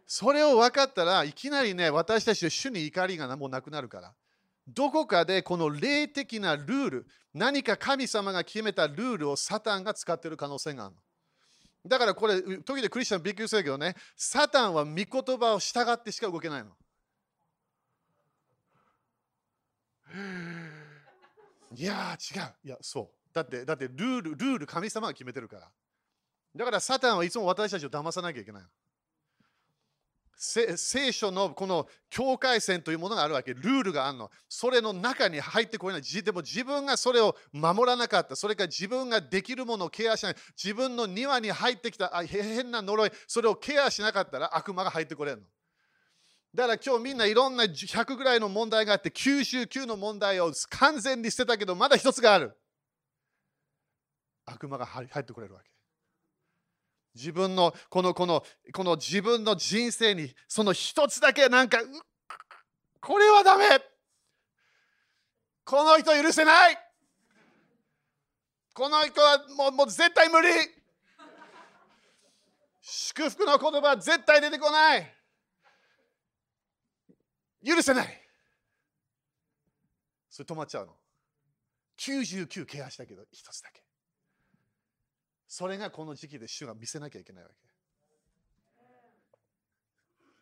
[0.08, 4.14] それを分かったらいきなりね私たちの主に怒りがもうなくなるから。
[4.68, 11.02] どこかでこの霊的なルール何か神様が決めたルールをサタンが使っている可能性があるの。
[11.88, 15.06] だからこれ時々クリスチャンびっくりするけどねサタンは御言
[15.38, 16.72] 葉を従ってしか動けないの。
[21.76, 22.42] いや違う。
[22.64, 23.10] いやそう。
[23.34, 25.72] だってだってルールルール神様が決めてるから。
[26.56, 28.70] だからサタンはいつも私たちを騙さなきゃいけないの
[30.38, 34.30] 聖書のこの境界線というものがあるわけ、ルールがあるの。
[34.50, 36.02] それの中に入ってこない。
[36.02, 38.36] でも自分がそれを守らなかった。
[38.36, 40.36] それから自分ができるものをケアしない。
[40.62, 45.44] 自分の庭に入ってきた変な呪い、それをケアしなかったら悪魔が入ってこれるの。
[46.54, 52.58] だから今日みんないろんな100ぐらいの問題があって99の問題を完全に捨てたけどまだ一つがある。
[54.46, 55.75] 悪魔が入ってこれるわけ。
[57.16, 58.44] 自分のこのこの
[58.74, 61.80] この自分の人生にその一つだけなんか
[63.00, 63.66] これはダメ。
[65.64, 66.78] この人許せない。
[68.74, 70.50] この人はもうもう絶対無理。
[72.82, 75.16] 祝福の言葉絶対出てこない。
[77.66, 78.22] 許せない。
[80.30, 80.98] それ止まっちゃうの。
[81.98, 83.85] 99ケアしたけど一つだけ。
[85.58, 87.56] それがこの時期で主が見せなきゃいけないわけ。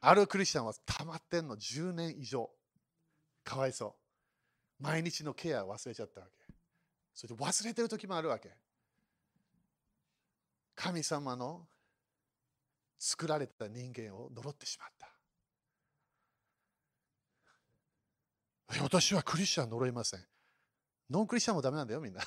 [0.02, 2.50] あるクリスチャンは溜まってんの10年以上。
[3.44, 3.96] かわいそ
[4.80, 4.84] う。
[4.84, 6.56] 毎日のケア忘れちゃったわけ。
[7.14, 8.58] それで忘れてる時もあるわけ。
[10.74, 11.68] 神様の
[12.98, 15.12] 作られた人間を呪ってしまった。
[18.82, 20.26] 私はクリスチャン呪いません。
[21.12, 22.24] ノンクリスチャンもダメなんだよ、みんな。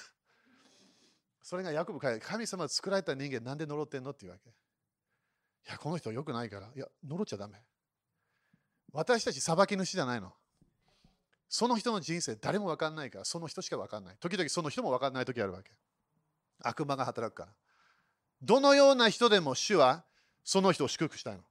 [1.49, 4.11] それがヤコブ書いて神様作られた人間なんで呪ってんの？
[4.11, 4.51] っていうわけ。
[4.51, 4.53] い
[5.71, 6.67] や、この人よくないから。
[6.75, 7.63] いや、呪っちゃダメ。
[8.93, 10.33] 私たち裁き主じゃないの。
[11.49, 14.17] その人の人生誰も分かんないから、その人しか分かんない。
[14.19, 15.71] 時々その人も分かんない時あるわけ。
[16.65, 17.53] 悪魔が働くから。
[18.43, 20.03] どのような人でも主は
[20.43, 21.43] その人を祝福したいの。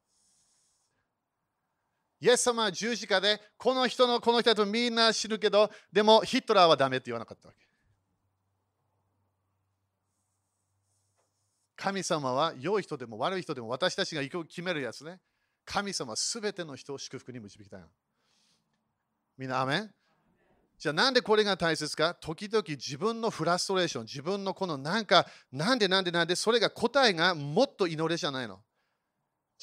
[2.19, 7.64] イエス様は十字架でこの人のこの人とみんな知るけど、でもヒットラーはダメって言わなかったわけ。
[11.75, 15.19] 神様は良い人でも悪い人でも私たちが行く決めるやつね。
[15.65, 17.87] 神様はすべての人を祝福に導きたいの。
[19.37, 19.91] みんな、アメン？
[20.77, 22.13] じゃあなんでこれが大切か？
[22.15, 28.59] 時々自分のフラストレーション、自分のこのなんか、なんでなんでなんで、それが答えがもっと祈れじゃないの。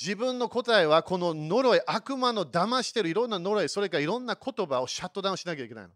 [0.01, 5.91] 自分の答えはこの呪い、悪魔の騙してるいろんな呪い、それからいろんな言葉をシャットダウンしなきゃいけないの。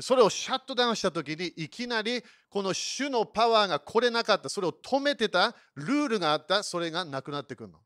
[0.00, 7.78] それをシャットダウンしたときにいきなりこの主のパワーが来れなかった、それを止めてたルールがあった、それがなくなってくるの。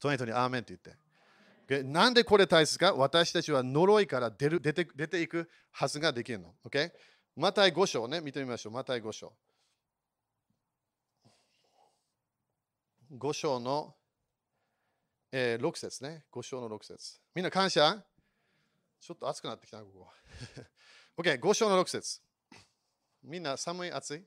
[0.00, 1.82] トニトにアーメンって言って。
[1.82, 2.92] なんでこれ大切か？
[2.94, 6.54] 私たちは呪いから出る出て出ていくはずができるの。
[6.66, 6.90] Okay?
[7.36, 8.72] マタイ5章ね、見てみましょう。
[8.74, 9.32] マタイ5章。
[13.18, 13.94] 5章の、
[15.32, 16.24] えー、6節ね。
[16.32, 18.04] 5章の6節みんな感謝？
[19.04, 20.08] ちょっと暑くなってきたな、ここ。
[21.22, 22.22] OK、5章の6節
[23.22, 24.22] みんな寒い、暑い？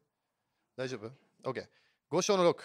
[0.76, 1.66] 大丈夫 ?OK。
[2.12, 2.58] 5章の6。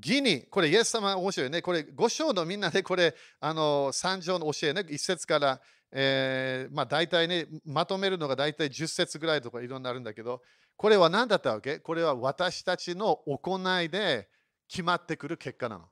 [0.00, 1.60] 義に、これ、イエス様面白いね。
[1.60, 5.60] これ、5章のみんなで、これ、あの、3章の教えね、1節から、
[5.90, 10.42] えー、まあ大体ね、まとめるのが大体10節ぐらいとかいろんなるんだけど、
[10.76, 11.80] これは何だったわけ？
[11.80, 14.28] これは私たちの行いで
[14.68, 15.86] 決まってくる結果なの。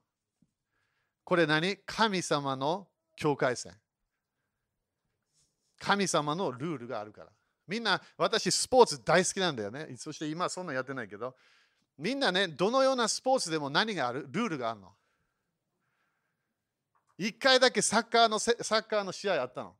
[1.24, 1.78] これ何？
[1.78, 3.72] 神様の境界線。
[5.78, 7.28] 神様のルールがあるから。
[7.66, 9.88] みんな、私、スポーツ大好きなんだよね。
[9.96, 11.34] そして今、そんなやってないけど、
[11.98, 14.26] みんなね、どのようなスポーツでも何がある？
[14.30, 14.92] ルールがあるの？
[17.18, 19.74] 一回だけサッカーのサッカーの試合あったの。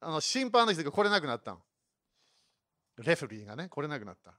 [0.00, 1.58] あの審判の人が来れなくなったの。
[2.98, 4.34] レフェリーがね、来れなくなった。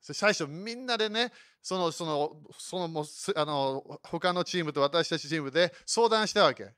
[0.00, 1.32] 最初みんなでね、
[1.62, 3.04] その、その、その、
[3.36, 6.72] あの、他のチームと私たちチームで相談したわけ。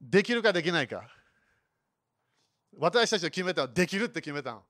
[0.00, 1.08] できるかできないか。
[2.78, 4.62] 私たちが決めたのできるって決めたの。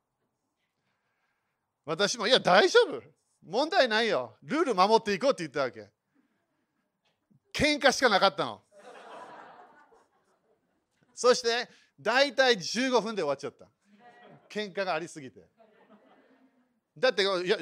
[1.85, 3.03] 私も、いや、大丈夫。
[3.43, 4.37] 問題ないよ。
[4.43, 5.89] ルール守っていこうって言ったわけ。
[7.55, 8.61] 喧嘩しかなかったの。
[11.15, 13.67] そして、大体15分で終わっちゃった。
[14.51, 15.49] 喧嘩がありすぎて。
[16.99, 17.57] だって、いや、いや、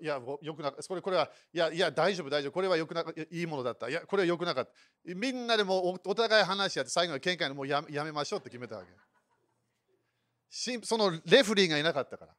[0.00, 0.88] いやよくなかった。
[0.88, 2.52] これこれは、いや、いや、大丈夫、大丈夫。
[2.52, 3.88] これはよくないいものだった。
[3.88, 5.14] いや、これはよくなかった。
[5.14, 9.11] みんなでもお互い話し合って、最後の喧嘩にもうややめましょうって決めたわけ。
[10.52, 12.34] そのレフリーがいなかったから。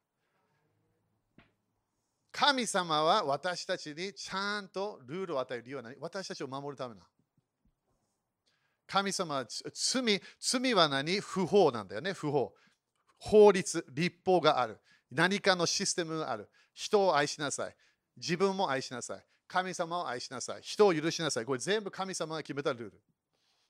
[2.32, 5.96] 神様は私たちにちゃんとルールを与える理由は何？
[6.00, 7.02] 私たちを守るためな。
[8.86, 11.20] 神様は罪、罪は何？
[11.20, 12.54] 不法なんだよね、不法。
[13.18, 14.78] 法律、立法がある。
[15.12, 16.50] 何かのシステムがある。
[16.74, 17.76] 人を愛しなさい。
[18.18, 19.26] 自分も愛しなさい。
[19.48, 20.62] 神様を愛しなさい。
[20.62, 21.46] 人を許しなさい。
[21.46, 23.02] これ全部神様が決めたルール。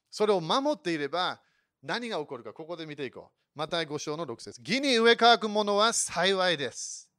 [0.10, 1.42] それを守っていれば
[1.84, 3.60] 何が起こるか、ここで見ていこう。
[3.60, 7.12] また5章の6節義に植え乾くものは幸いです。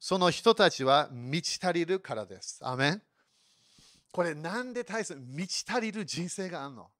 [0.00, 2.58] その人たちは満ち足りるからです。
[2.62, 3.02] アメン
[4.12, 6.90] これなんで大切満ち足りる人生があるの？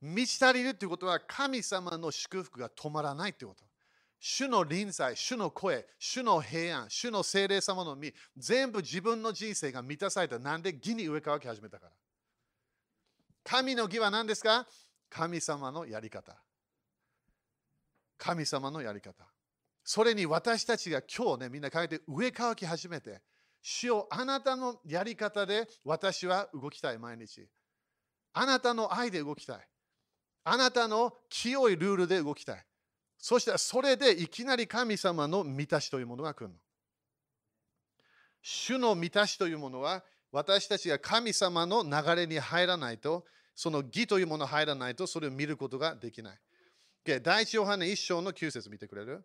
[0.00, 3.64] 満ち足りるということは神様の祝福が止まらないということ。
[4.20, 10.40] 主の臨在、主の声、主の平安、主の精霊様の実、全部自分の人生が満たされた。
[10.40, 11.92] なんで義に植え替わき始めたから。
[13.44, 14.66] 神の義は何ですか？
[15.10, 16.36] 神様のやり方。
[18.18, 19.24] 神様のやり方。
[19.84, 23.22] それに私たちが今日ね、みんな考えて植え替き始めて、
[23.62, 27.48] 主をあなたのやり方で私は動きたい、毎日。
[28.34, 29.68] あなたの愛で動きたい。
[30.44, 32.64] あなたの清いルールで動きたい。
[33.18, 36.54] そしたらそれでいきなり神様の満たしというものが来るの。
[38.42, 43.24] 主の満たしというものは私たちが神様の流れに入らないと、
[43.60, 46.38] その義というもの入らないとそれを見ることができない。
[47.04, 49.24] Okay、第一ヨハネ1章の9節見てくれる？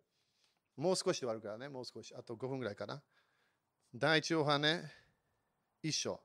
[0.76, 2.12] もう少しで終わるからね、もう少し。
[2.18, 3.00] あと5分ぐらいかな。
[3.94, 4.82] 第一ヨハネ
[5.84, 6.20] 1章。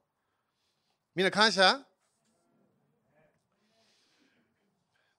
[1.14, 1.84] みんな感謝？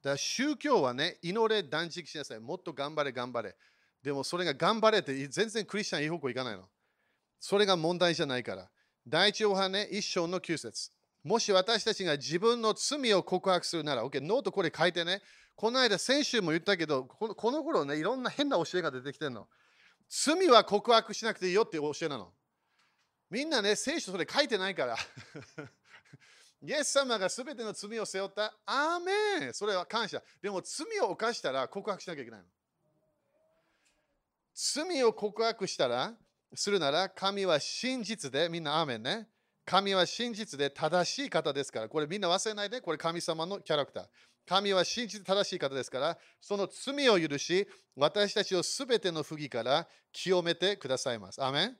[0.01, 2.39] だ宗教はね、祈れ、断食しなさい。
[2.39, 3.55] もっと頑張れ、頑張れ。
[4.01, 6.63] でもそれが頑張れって全然クリスチャンいい方向いかないの。
[7.39, 8.67] それが問題じゃないから。
[9.07, 10.89] 第一ヨハネ一章の9節
[11.23, 15.21] もし私たちが自分の罪を告白するなら、OK、ノートこれ書いてね。
[15.55, 19.47] この間、先週も言ったけど、このこの頃ね、いろんな変な教えが出てきてるの。
[20.07, 22.31] 罪は告白しなくていいよって教えなの。
[23.29, 24.95] みんなね、聖書それ書いてないから。
[26.63, 28.53] イエス様がすべての罪を背負った。
[28.65, 30.21] アーメンそれは感謝。
[30.41, 32.45] でも罪を犯したら告白しなきゃいけないの。
[34.53, 36.13] 罪を告白したら、
[36.55, 39.29] するなら神は真実で、みんなアーメンね。
[39.69, 41.89] 神は真実で正しい方ですから。
[41.89, 42.81] これみんな忘れないで。
[42.81, 44.07] これ神様のキャラクター。
[44.47, 51.43] 神は真実で正しい方ですから、その罪を許し、私たちをすべての不義から清めてくださいます。
[51.43, 51.77] アーメン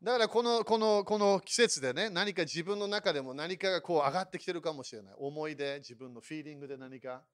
[0.00, 5.14] だからこのこのこの季節でね、何か自分の中でも何かがこう上がってきてるかもしれない。
[5.18, 7.24] 思い出、自分のフィーリングで何か。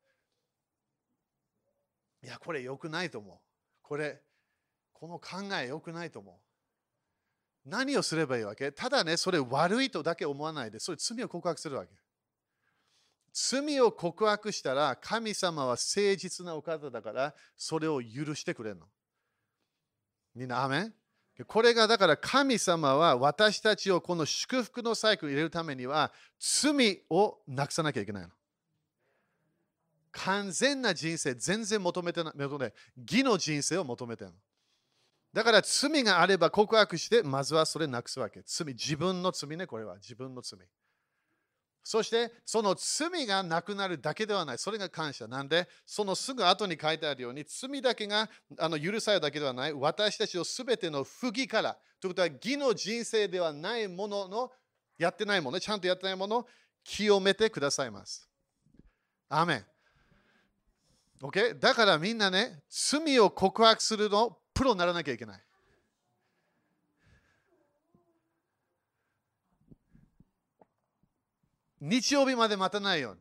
[2.24, 3.38] いや、これ良くないと思う。
[3.82, 4.22] これ、
[4.94, 6.47] この考え良くないと思う。
[7.68, 8.72] 何をすればいいわけ？
[8.72, 11.90] ただね、それ悪いとだけ思わないで、それ罪を告白するわけ。
[13.32, 18.86] 罪を告白したら、神様は誠実なお方だから、それを許してくれるの。
[20.34, 20.94] みんな、アメン？
[21.46, 26.10] これがだから神様は私たちをこの祝福のサイクルに入れるためには
[26.40, 28.30] 罪をなくさなきゃいけないの。
[30.10, 32.34] 完全な人生全然求めてない。
[32.36, 34.36] 義の人生を求めてるの。
[35.32, 38.42] だから罪があれば告白してまずはそれなくすわけ。
[38.44, 40.58] 罪、自分の罪ね、これは自分の罪。
[41.82, 44.58] そしてその罪がなくなるだけではない。
[44.58, 45.26] それが感謝。
[45.26, 49.72] なんで、そのすぐ後に書いてあるように、罪だけがあの許されるだけではない。
[49.72, 54.52] 私たちをすべての不義から、ということは義の人生ではないものの、
[54.98, 56.46] やってないもの、ちゃんとやってないもの
[56.84, 58.28] 清めてくださいます。
[59.28, 59.66] アーメン。
[61.22, 61.58] OK?
[61.58, 65.40] だからみんなね、罪を告白するの、プロにならなきゃいけない。
[71.80, 73.20] 日曜日まで待たないように。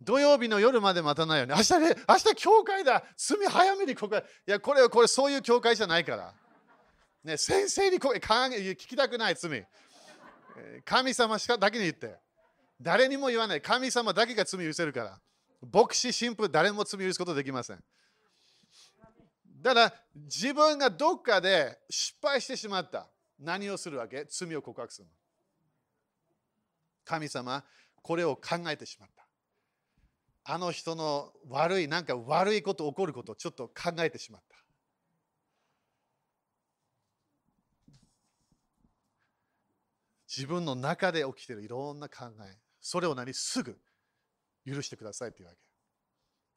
[0.00, 1.52] 土曜日の夜まで待たないように。
[1.52, 3.02] 明日ね、明日教会だ。
[3.16, 4.24] 罪早めに告白。
[4.46, 6.32] いや、これはこれそういう教会じゃないから。
[7.24, 9.66] ね、先生にこ聞きたくない罪。
[10.84, 12.16] 神様しかだけに言って。
[12.80, 13.60] 誰にも言わない。
[13.60, 15.20] 神様だけが罪を許せるから。
[15.72, 17.82] 牧師、神父、誰も罪を許すことできません。
[19.60, 23.08] だから自分がどっかで失敗してしまった。
[23.38, 24.26] 何をするわけ？
[24.28, 25.12] 罪を告白するの。
[27.04, 27.64] 神様、
[28.02, 29.26] これを考えてしまった。
[30.52, 34.56] あの人の悪い、なんか悪いこと起こることをちょっと考えてしまった。
[40.28, 43.34] 自分の中で起きてるいろんな考え、それを何？
[43.34, 43.78] すぐ
[44.66, 45.58] 許してくださいというわけ。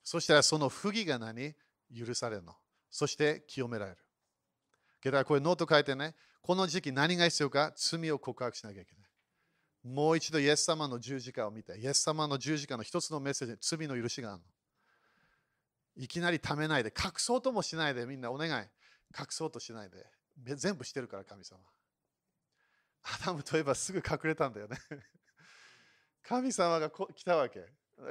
[0.03, 1.53] そしたらその不義が何？
[1.95, 2.55] 許されるの。
[2.93, 3.97] そして清められる。
[5.01, 6.13] けどこれノート書いてね、
[6.43, 9.93] この時期何が必要か罪を告白しなきゃいけない。
[9.95, 14.43] もう一度イエス様の十字架を見て、イエス様の十字架の一つのメッセージ、罪の許しがある
[15.97, 16.03] の。
[16.03, 18.63] いきなりためないで、隠そうともしないで、みんなお願い。
[19.19, 20.05] 隠そうとしないで。
[20.55, 21.59] 全部してるから神様。
[23.01, 24.77] アダムといえばすぐ隠れたんだよね。
[26.21, 27.65] 神様が来たわけ。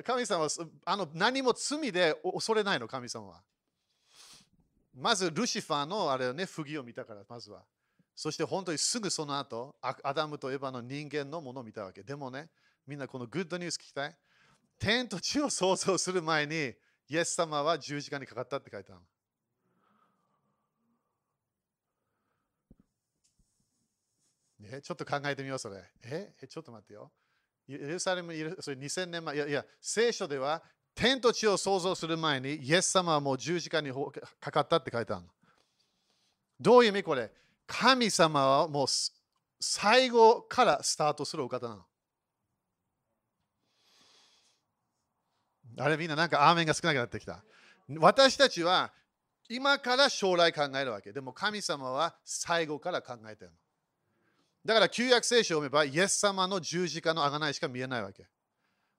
[0.05, 0.51] 神様は
[0.85, 3.45] あの何も罪で恐れないの、神様は。
[4.95, 7.65] まずルシファーのあれね、不義を見たから、まずは。
[8.15, 12.03] そして本当にすぐその後、アダムとエヴァの人間のものを見たわけ。
[12.03, 12.51] でもね、
[12.87, 14.17] みんなこのグッドニュース聞きたい？
[14.79, 16.75] 天と地を創造する前に、
[17.09, 19.03] イエス様は十字架にかかったって書いてある。
[24.65, 25.83] えちょっと考えてみよう、それ。
[26.03, 27.11] えちょっと待ってよ。
[27.69, 30.63] エルサレムそれ2000年前、いやいや、聖書では
[30.95, 33.91] 天と地を創造する前に、イエス様はもう十字架に
[34.41, 35.29] かかったって書いてあるの。
[36.61, 37.31] どういう意味これ？
[37.67, 38.87] 神様はもう
[39.59, 41.83] 最後からスタートするお方なの。
[45.79, 47.43] あれみんななんかアーメンが少なくなってきた。
[47.99, 48.93] 私たちは
[49.49, 51.13] 今から将来考えるわけ。
[51.13, 53.57] でも神様は最後から考えてるの。
[54.65, 58.27] だから旧約聖書を読めばイエス様の十字架の贖いしか見えないわけ。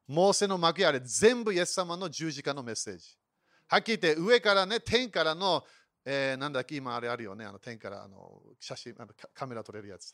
[0.07, 3.17] モーセの幕やあれ全部イエス様の十字架のメッセージ。
[3.67, 5.63] はっきり言って上からね、天からの、
[6.05, 10.13] えー、なんだっけ、今あれあるよね、あの天からあの写真あのカメラ撮れるやつ。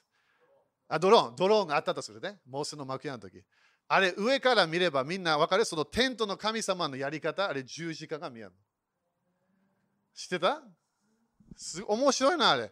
[0.87, 2.39] あ、ドローン、ドローンがあったとするね。
[2.47, 3.43] モーセの幕屋の時。
[3.87, 5.65] あれ上から見ればみんな分かる？
[5.65, 8.51] そのテントの神様のやり方、あれ十字架が見える。
[10.15, 10.61] 知ってた？
[11.55, 12.71] す面白いな、あれ。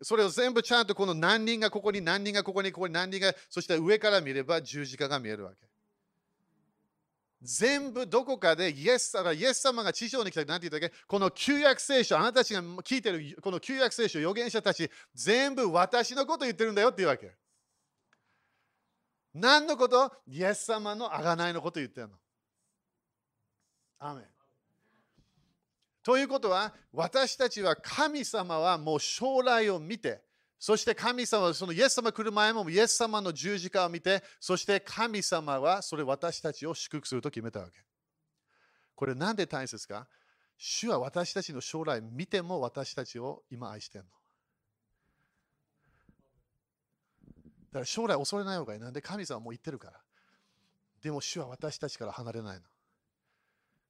[0.00, 5.56] それを全部ちゃんとこの何人がここに何人がここにここに何人がそして上から見れば十字架が見えるわけ。
[7.40, 10.96] 全部どこかでイエス様イエス様が地上に来た何て言ったっけ？
[11.06, 17.32] この旧約聖書あなたたちが聞いてるこの旧約聖書預言者たち全部私のこと言ってるんだよっていうわけ。
[19.34, 20.12] 何のこと？
[20.26, 22.14] イエス様の贖いのこと言ってるの。
[24.00, 24.24] アメン
[26.02, 30.22] ということは、私たちは神様はもう将来を見て、
[30.58, 37.78] そして神様はそのイエス様来る前もイエス様の十字架を見て、そして神様はそれ私たちを祝福すると決めたわけ。
[38.96, 40.08] これなんで大切か？
[40.56, 44.10] 主は私たちの将来見ても私たちを今愛してるの。
[47.70, 48.80] だから将来恐れない方がいい。
[48.80, 50.00] なんで神様も言ってるから。
[51.00, 52.62] でも主は私たちから離れないの。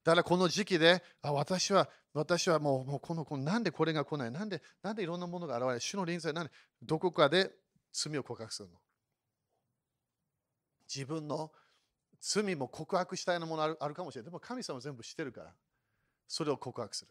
[0.05, 7.51] だからこの時期で、あ私は、私はもう、もうこの、このなんでこれが来ないなんで、なんでいろんなものが現れ主の臨在、なんで、どこかで
[7.93, 8.77] 罪を告白するの
[10.93, 11.53] 自分の
[12.21, 14.31] 罪も告白したいなものあるあるかもしれない。
[14.31, 15.53] でも神様は全部知ってるから、
[16.27, 17.11] それを告白する。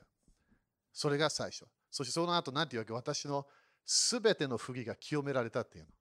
[0.92, 1.66] それが最初。
[1.92, 2.94] そしてその後、なんていうわけ？
[2.94, 3.46] 私の
[3.86, 5.92] すべての不義が清められたっていうの。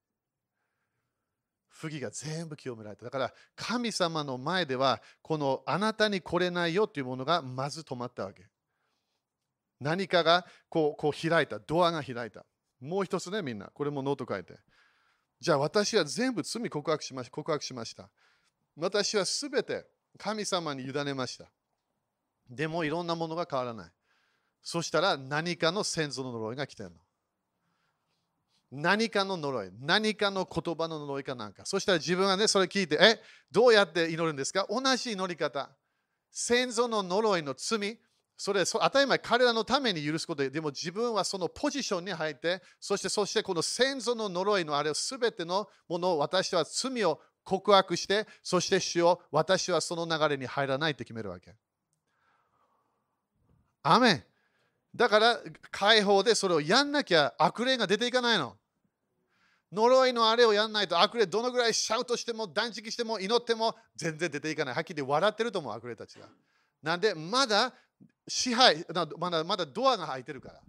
[1.79, 3.05] 不義が全部清められた。
[3.05, 8.47] だから神様の前では、このあなたに来れないよというものがまず止まったわけ。
[9.81, 12.47] 何かがこうこう開いた、ドアが開いた。
[12.81, 13.67] もう一つね、みんな。
[13.67, 14.55] これもノート書いて。
[15.39, 17.31] じゃあ私は全部罪告白しまし。
[17.31, 18.09] 告白しました
[18.77, 19.85] 私はすべて
[20.19, 21.51] 神様に委ねました。
[22.49, 23.91] でもいろんなものが変わらない。
[24.63, 26.97] そしたら何かの先祖の呪いが来てるの。
[28.77, 31.65] 何かの呪い、何かの言葉の呪いかなんか。
[31.65, 33.21] そしたら自分がね、それ聞いて、え、
[33.51, 34.67] どうやって祈るんですか？
[34.69, 35.71] 同じ祈り方。
[36.31, 37.99] 先祖の呪いの罪、
[38.37, 51.55] それ当たり前、彼らのために許すことで、でも自分はそのポジションに入って、そしてそしてこの先祖の呪いのあれを全てのものを私は罪を告白して、そして主を私はその流れに入らないって決めるわけ。
[53.83, 54.25] アメン
[54.95, 55.39] だから
[55.71, 58.57] 解放でそれをやんなきゃ悪霊が出ていかないの。
[59.73, 64.75] 呪いのあれをやんないと悪霊どのぐらいシャウトしても断食しても祈っても全然出ていかない。
[64.75, 66.29] はっきり笑ってると思う悪霊たちが。
[66.83, 67.75] なんでまだ
[68.29, 68.85] 支配、
[69.19, 70.55] まだまだドアが開いてるから。
[70.55, 70.67] だか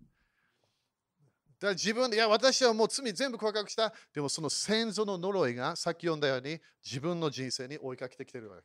[1.68, 3.92] ら自分で、いや、私はもう罪全部告白した。
[4.14, 8.64] でもその先祖の呪いがさっき読んだように自分の人生に追いかけてきてるわけ。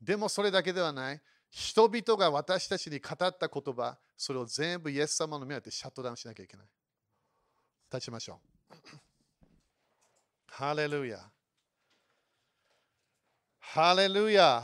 [0.00, 1.20] でもそれだけではない。
[1.50, 6.66] 人々が私たちに語った言葉、それを全部イエス様の目当てシャットダウンしなきゃいけない。
[7.92, 8.49] 立ちましょう。
[10.60, 11.18] ハレルヤ。
[13.60, 14.62] ハレルヤ。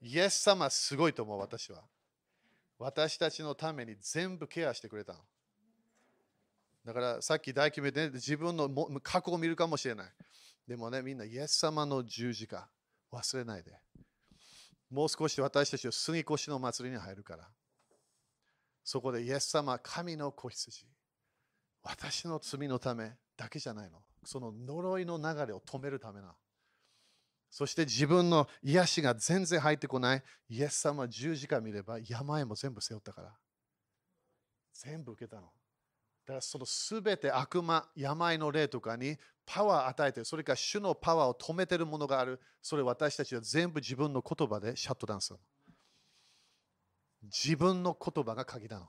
[0.00, 1.84] イエス様すごいと思う、私は。
[2.78, 5.18] 私たちのために全部ケアしてくれたの。
[6.86, 8.70] だからさっき大決めて、自分の
[9.02, 10.06] 過去を見るかもしれない。
[10.66, 12.70] でもね、みんなイエス様の十字架
[13.12, 13.72] 忘れないで。
[14.88, 17.46] もう少し私たちは杉越の祭りに入るから。
[18.82, 20.86] そこでイエス様、神の子羊。
[21.82, 24.05] 私の罪のためだけじゃないの。
[24.26, 26.34] その呪いの流れを止めるためな。
[27.48, 30.22] そして自分の癒しが全然入ってこない。
[30.48, 33.32] イエス様は十字架見れば病も全部背負ったから。
[34.74, 35.42] 全部受けたの。
[35.42, 35.48] だ
[36.26, 39.16] からそのすべて悪魔、病の霊とかに
[39.46, 45.38] パワー与えて、それから主のパワーを止めてるものがある、それ私たちは全部自分の言葉でシャットダウンする。
[47.22, 48.88] 自分の言葉が鍵なの。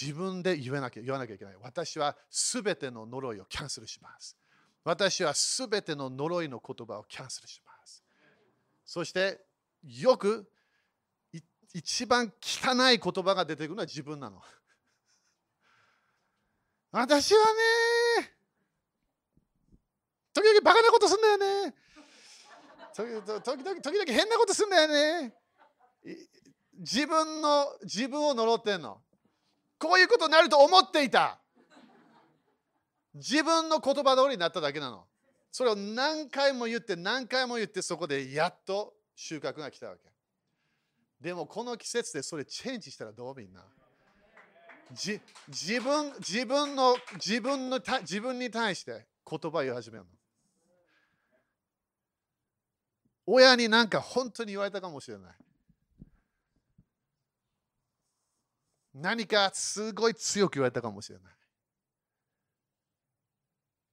[0.00, 1.54] 自分で言わなきゃ言わなきゃいけない。
[1.62, 4.36] 私はすべての呪いをキャンセルします。
[4.82, 8.02] 私はすべての呪いの言葉をキャンセルします。
[8.84, 9.40] そして、
[9.84, 10.50] よく
[11.72, 14.42] 一番汚い言葉が出てくるのは自分なの。
[16.90, 17.44] 私は
[18.20, 18.32] ね、
[20.32, 21.38] 時々バカなことすんだよ
[21.68, 21.74] ね。
[22.94, 25.34] 時々時々時々変なことすんだよね。
[26.80, 29.03] 自分の自分を呪ってんの。
[29.78, 31.38] こういうことになると思っていた。
[33.14, 35.04] 自分の言葉通りになっただけなの。
[35.52, 40.10] それを何回も言って何回も言ってそこでやっと収穫が来たわけ。
[41.20, 43.64] でもこの季節でそれチェンジしたらどうみんな？
[44.92, 50.10] じ自分自分の自分のた自分に対して言葉を言い始めるの。
[53.26, 55.32] 親になんか本当に言われたかもしれない。
[58.94, 61.34] 何かすごい強く言われたかもしれない。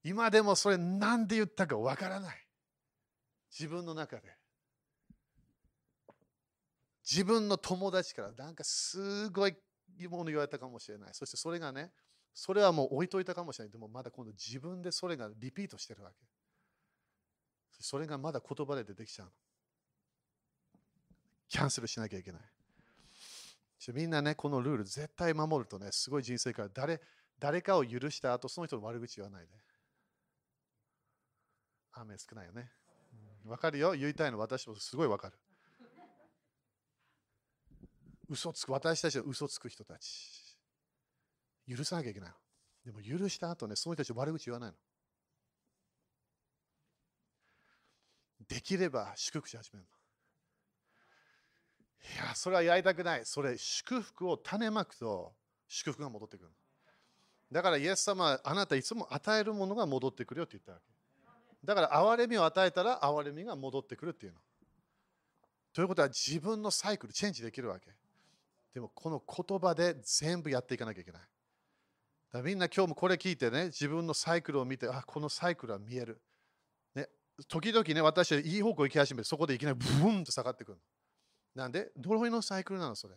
[0.04, 2.48] 今でもそれ何で言ったかわからない。
[3.52, 4.36] 自分の中で。
[7.04, 9.56] 自分の友達からなんかすごい
[10.08, 11.10] もの言われたかもしれない。
[11.14, 11.92] そしてそれがね、
[12.34, 13.72] それはもう置いといたかもしれない。
[13.72, 16.16] でもまだ今度自分でそれがリピートしてるわけ。
[17.80, 19.32] それがまだ言葉で出てきちゃう。
[21.50, 22.42] キャンセルしなきゃいけない。
[23.94, 27.02] みんなね、このルール絶対守るとね、すごい人生から誰
[27.40, 29.52] 誰かを許した後、その人の悪口言わないで。
[31.94, 32.70] 雨少ないよね。
[33.46, 35.40] わかるよ言いたいの私もすごいわかる。
[38.30, 40.56] 嘘つく、私たちは嘘つく人たち。
[41.68, 42.32] 許さなきゃいけない。
[42.86, 44.76] でも許した後ね、その人たち悪口言わないの。
[48.48, 50.01] できれば祝福し始めるの。
[52.04, 53.26] いや、それはやりたくない。
[53.26, 55.34] それ、祝福を種まくと
[55.68, 56.52] 祝福が戻ってくる。
[57.52, 60.86] だから、イエス様あなたいつも与えるものが戻ってくるよって言ったわけ。
[61.64, 64.40] だから、憐れみを与えたら憐れみが戻ってくるっていうの。
[65.74, 67.92] ということは、自分のサイクル、チェンジできるわけ。
[68.74, 71.22] でも、この言葉で全部やっていかなきゃいけない。
[72.32, 76.22] だみんな今日もこれ聞いてね、自分のサイクルを見て、あ、このサイクルは見える。
[76.96, 77.10] ね、
[77.48, 80.80] 時々ね、私はいい方向行き始めて、そこでいきなりブーンと下がってくる。
[81.56, 81.92] なんで？
[82.02, 83.16] 呪いのサイクルなのそれ。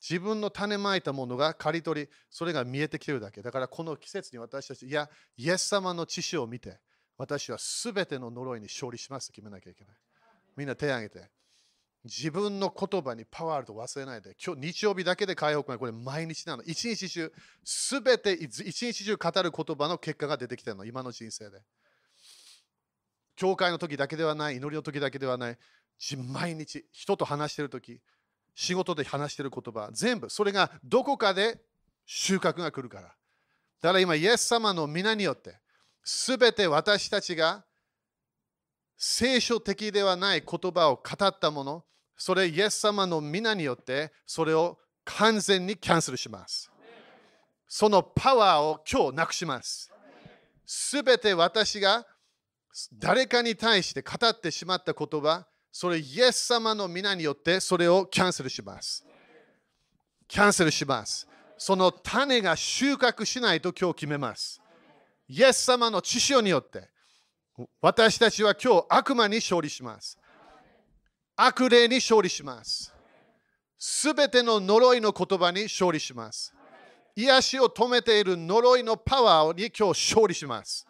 [0.00, 3.40] 自分の種まいたものが刈り取り、それが見えてきてるだけ。
[3.40, 6.80] だからこの季節に私たち、いや、イエス様の知識を見て、
[7.16, 9.96] 私はすべての呪いに勝利しますと決めなきゃいけない。
[10.56, 11.30] みんな手を挙げて。
[12.04, 14.34] 自分の言葉にパワーあると忘れないで。
[14.44, 16.64] 今日日曜日だけで解放がこれ毎日なの。
[16.64, 20.84] 一日中、すべて一日中語る言葉の結果が出てきてるの。
[20.84, 21.62] 今の人生で。
[23.36, 25.58] 教会の時だけではない、祈りの時だけではない。
[26.16, 28.00] 毎日人と話してるとき、
[28.54, 31.60] 仕事で話してる言葉、全部それがどこかで
[32.06, 33.08] 収穫が来るから。
[33.80, 35.58] だから今、イエス様の皆によって、
[36.04, 37.64] すべて私たちが
[38.96, 41.84] 聖書的ではない言葉を語ったもの、
[42.16, 46.70] それイエス様の皆によって、それを完全にキャンセルします。
[47.66, 49.90] そのパワーを今日なくします。
[50.66, 52.06] すべて私が
[52.92, 59.04] 誰かに対して語ってしまった言葉、それイエス様の皆によってそれをキャンセルします。
[60.28, 61.26] キャンセルします。
[61.56, 64.60] その種が収穫しないと今日決めます。
[65.28, 66.90] イエス様の知識によって
[67.80, 70.18] 私たちは今日悪魔に勝利します。
[71.36, 72.92] 悪霊に勝利します。
[73.78, 76.54] すべての呪いの言葉に勝利します。
[77.16, 80.86] 癒しを止めている呪いのパワーに今日勝利します。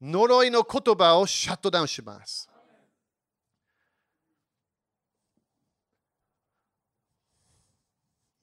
[0.00, 2.47] 呪いの言葉をシャットダウンします。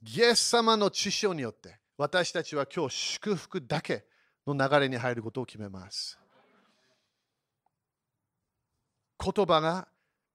[0.07, 4.05] イエス様の知識によって私たちは今日祝福だけ
[4.45, 6.19] の流れに入ることを決めます。
[9.17, 9.87] 言葉が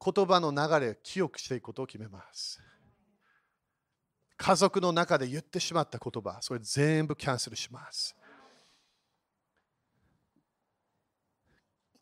[0.04, 2.60] 言葉の流れを記憶していくことを決めます。
[4.36, 8.16] 家族の中で言ってしまった言葉、それ全部キャンセルします。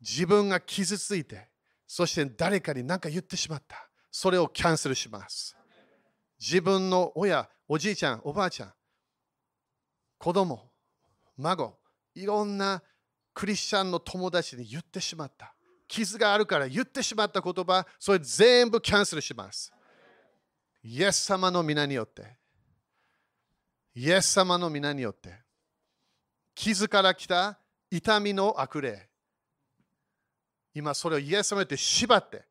[0.01, 1.49] 自分が傷ついて、
[1.86, 3.90] そして誰かに何か言ってしまった。
[4.11, 5.57] それをキャンセルします。
[6.40, 8.73] 自分の親、おじいちゃん、おばあちゃん、
[10.19, 10.70] 子供、
[11.36, 11.78] 孫、
[12.15, 12.82] いろんな
[13.35, 15.55] クリスチャンの友達に言ってしまった。
[15.86, 19.73] 傷があるから言ってしまった言葉、それ全部キャンセルします。
[20.82, 22.36] イエス様の皆によって、
[23.94, 25.35] イエス様の皆によって、
[26.55, 27.59] 傷から来た
[27.90, 29.09] 痛みの悪霊、
[30.74, 32.44] 今それをイエス様によって縛って、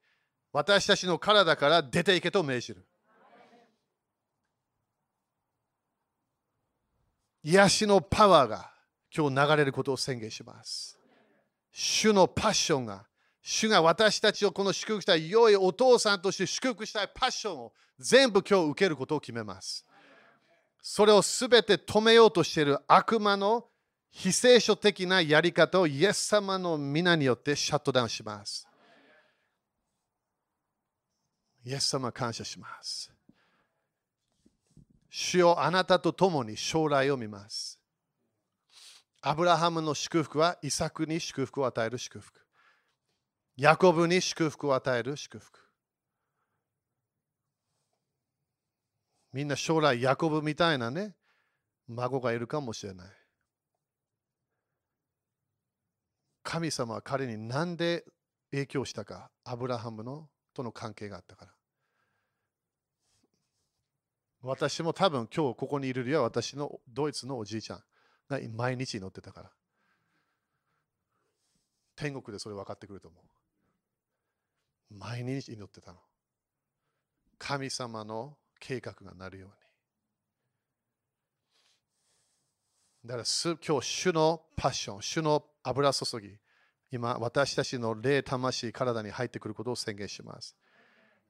[0.52, 2.86] 私たちの体から出ていけと命じる。
[7.50, 8.70] 癒しのパワーが
[9.16, 11.00] 今日流れることを宣言します。
[11.72, 13.06] 主のパッションが、
[13.42, 19.86] 主が私たちをこの祝福したい良いお父さんとして祝福したいパッションを全部今日受けることを決めます。
[20.82, 23.70] それをすべて止めようとしている悪魔の
[24.12, 28.68] 非聖書的なやり方をイエス様の皆によってシャットダウンします。
[31.64, 33.17] イエス様感謝します。
[35.10, 37.80] 主よあなたと共に将来を見ます。
[39.22, 42.40] アブラハムの祝福はイサクに祝福を与える祝福。
[43.56, 45.60] ヤコブに祝福を与える祝福。
[49.34, 51.16] みんな将来ヤコブみたいなね、
[51.88, 53.08] 孫がいるかもしれない。
[56.44, 58.06] 神様は彼に何で
[58.52, 61.57] 影響したか、アブラハムのとの関係があったから。
[64.48, 67.84] 私も多分今日ここにいるよりは私のドイツのおじいちゃん
[68.30, 69.52] が毎日祈ってたから。
[71.98, 73.18] 天国でそれ分かってくると思
[74.90, 74.96] う。
[74.98, 76.00] 毎日祈ってたの。
[77.38, 79.56] 神様の計画がなるように。
[83.10, 83.26] だから
[83.68, 86.38] 今日、主のパッション、主の油注ぎ、
[86.90, 90.56] 今、私たちの霊、魂、体に入ってくることを宣言します。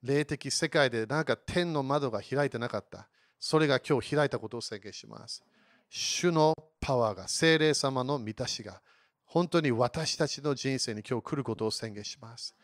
[0.04, 3.08] 霊的世界でなんか天の窓が開いてなかった。
[3.40, 5.44] それが今日開いたことを宣言します。
[5.90, 8.82] 主のパワーが、精霊様の満たしが、
[9.26, 12.56] 本当に私たちの人生に今日来ることを宣言します。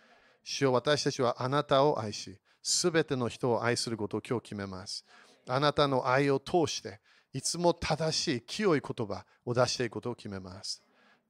[0.43, 5.05] 主よ私たちはあなたを愛し、すべての人を愛することを今日決めます。
[5.47, 6.99] あなたの愛を通して、
[7.34, 10.81] いつも正しい清い言葉を出していくことを決めます。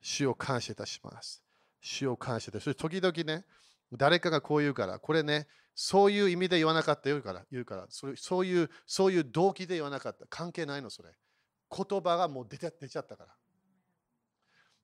[0.01, 1.41] 主を感謝いたします。
[1.81, 2.75] 主を感謝いたします。
[2.77, 3.45] 時々ね、
[3.91, 10.25] 誰かがこう言うから、これね、そういう意味で言わなかった言うから、言うからそれそういう、そういう動機で言わなかった。
[10.27, 11.09] 関係ないの、それ。
[11.75, 13.33] 言葉がもう出て出ちゃったから。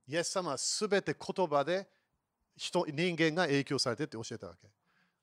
[0.08, 1.88] イエス様はすべて言葉で
[2.58, 4.68] 人人間が影響されてって教えたわけ。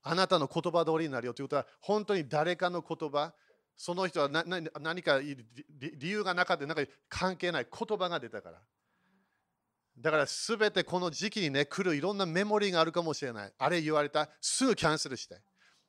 [0.03, 3.35] あなたの言葉通りになるよということは、本当に誰かの言葉、
[3.77, 5.37] その人は何か理
[6.01, 8.63] 由がなかった、なんか関係ない言葉が出たから。
[9.99, 13.53] だからすべてこの時期にね、来るいろんなメモリーがあるかもしれない。
[13.59, 15.41] あれ言われた、すぐキャンセルして。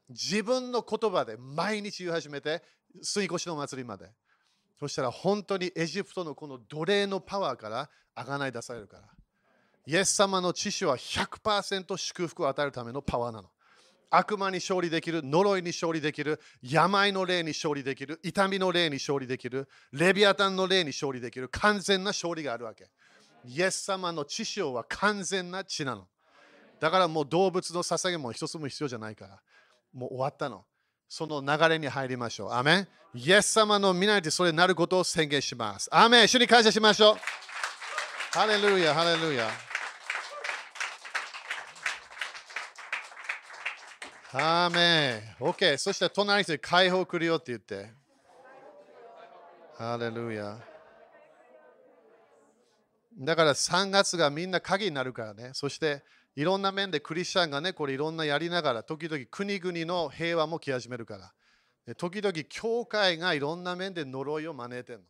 [0.09, 2.63] 自分の言葉で毎日言い始めて、
[3.01, 4.09] 水越しの祭りまで。
[4.79, 9.03] そしたら本当にエジプトのこの奴隷のパワーからあがない出されるから。
[9.85, 13.49] イエス様の知識は100%祝福を与えるためのパワーなの。
[14.09, 22.89] 悪魔に勝利できる、呪いに勝利できる、病の霊に勝利できる、痛みの霊に勝利できる、レビアタンの霊に勝利できる、完全な勝利があるわけ。
[23.45, 26.07] イエス様の知識は完全な血なの。
[26.79, 29.41] だからもう動物の捧げも一つも必要じゃないから。
[29.97, 30.63] もう終わったの。
[31.09, 32.51] その流れに入りましょう。
[32.53, 35.89] アメンイエス様の皆にそれになることを宣言します。
[35.91, 37.17] アメン主に感謝しましょう。
[38.37, 39.49] ハレルヤ、ハレルヤ。
[44.33, 45.43] アーメン。
[45.43, 45.77] OK。
[45.79, 47.89] そして隣人に解放来るよって言って。
[49.79, 50.59] ハレルヤ。
[53.17, 55.49] だから3月がみんな鍵になるからね。
[55.53, 56.03] そして
[56.37, 61.95] いろんな面でクリスチャンがね、これいろんなやりながら、時々国々の平和も来始めるから。
[61.95, 65.05] 時々教会がいろんな面で呪いを招いてるの。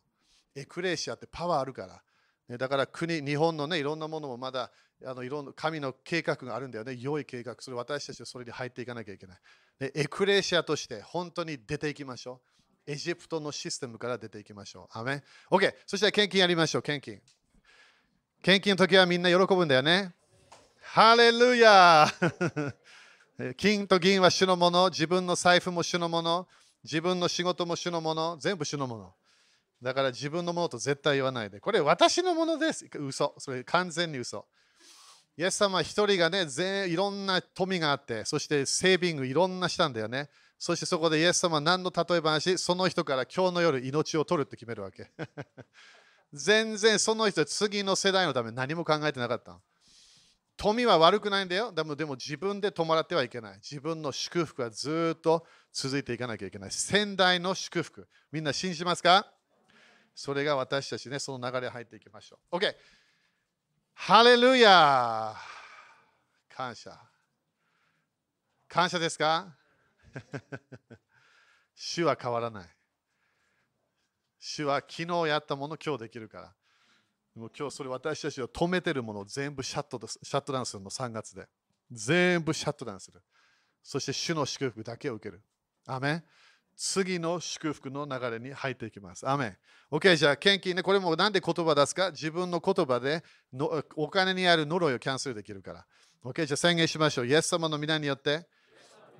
[0.54, 2.02] エクレシアってパワーあるか
[2.48, 2.56] ら。
[2.56, 4.72] だから国、日本のね、いろんなものもまだ
[5.04, 6.96] あのいろんな神の計画があるんだよね。
[6.98, 7.56] 良い計画。
[7.60, 9.38] それ私たちはそれに入っていかなきゃいけない。
[9.78, 12.40] でエクレシアとして本当に出ていきましょ
[12.86, 12.90] う。
[12.90, 14.98] エジプトのシステムから出ていきましょう。
[14.98, 15.74] アメン ?OK。
[15.86, 16.82] そしたら献金やりましょう。
[16.82, 17.20] 献金。
[18.42, 20.14] 献金の時はみんな喜ぶんだよね。
[20.90, 22.08] ハレルヤ
[23.58, 26.48] 金と銀は主のもの、自分の財布も主のもの、
[26.82, 29.12] 自分の仕事も主のもの、全部主のもの。
[29.82, 31.60] だから自分のものと絶対言わないで。
[31.60, 32.88] これ私のものです。
[32.98, 33.34] 嘘。
[33.36, 34.46] それ完全に嘘。
[35.36, 40.30] イエス様一人がね、全いろんな富があって、そしてセービングいろんなしたんだよね。
[40.58, 45.10] そしてそこでイエス様は何の例え話、その人から今日の夜命を取るって決めるわけ。
[46.32, 49.60] 全然その人次の世代のため何も考えてなかったの。
[50.58, 51.72] 富は悪くないんだよ。
[51.72, 53.54] でもでも自分で止まってはいけない。
[53.58, 56.70] 自分の祝福はずっと続いていかなきゃいけない。
[56.72, 58.08] 先代の祝福。
[58.32, 59.32] みんな信じますか？
[60.14, 62.56] それが私たちね、その流れ入っていきましょう。
[62.56, 62.74] OK。
[63.94, 65.34] ハレルヤ
[66.48, 66.98] 感謝。
[68.66, 69.56] 感謝ですか？
[71.76, 72.68] 主は変わらない。
[74.40, 76.54] 主は昨日やったもの今日できるから。
[77.38, 81.46] でも今日それ私たちを止めてるものを全部シャットシャットダウンするの3月で。
[81.92, 83.22] 全部シャットダウンする。
[83.80, 85.40] そして主の祝福だけを受ける。
[85.86, 86.24] アメン
[86.76, 89.28] 次の祝福の流れに入っていきます。
[89.28, 89.56] アメン
[89.92, 90.82] OK、じゃあ献金ね。
[90.82, 92.10] これもなんで言葉出すか？
[92.10, 95.86] 自分の言葉でのお金にある呪いをキャンセルできるから。
[96.24, 97.26] OK、じゃあ宣言しましょう。
[97.28, 98.48] イエス様の皆によって、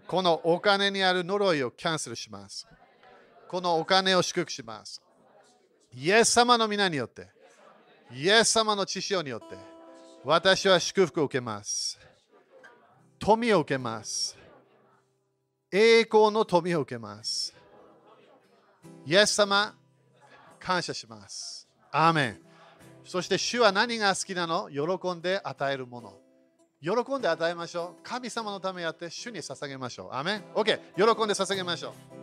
[0.09, 2.67] このお金にある呪いをキャンセルします。
[3.47, 5.01] このお金を祝福します。
[5.95, 7.29] イエス様の皆によって、
[8.13, 9.57] イエス様の知潮によって、
[10.25, 11.99] 私は祝福を受けます。
[13.19, 14.37] 富を受けます。
[15.71, 17.55] 栄光の富を受けます。
[19.07, 19.75] イエス様、
[20.59, 21.69] 感謝します。
[21.91, 22.41] アーメン。
[23.05, 24.69] そして主は何が好きなの？
[24.71, 26.19] 喜んで与えるもの。
[26.81, 28.03] 喜んで与えましょう。
[28.03, 30.15] 神様のためやって主に捧げましょう。
[30.15, 30.45] アーメン。
[30.55, 30.79] OK。
[30.97, 32.19] 喜んで捧げましょう。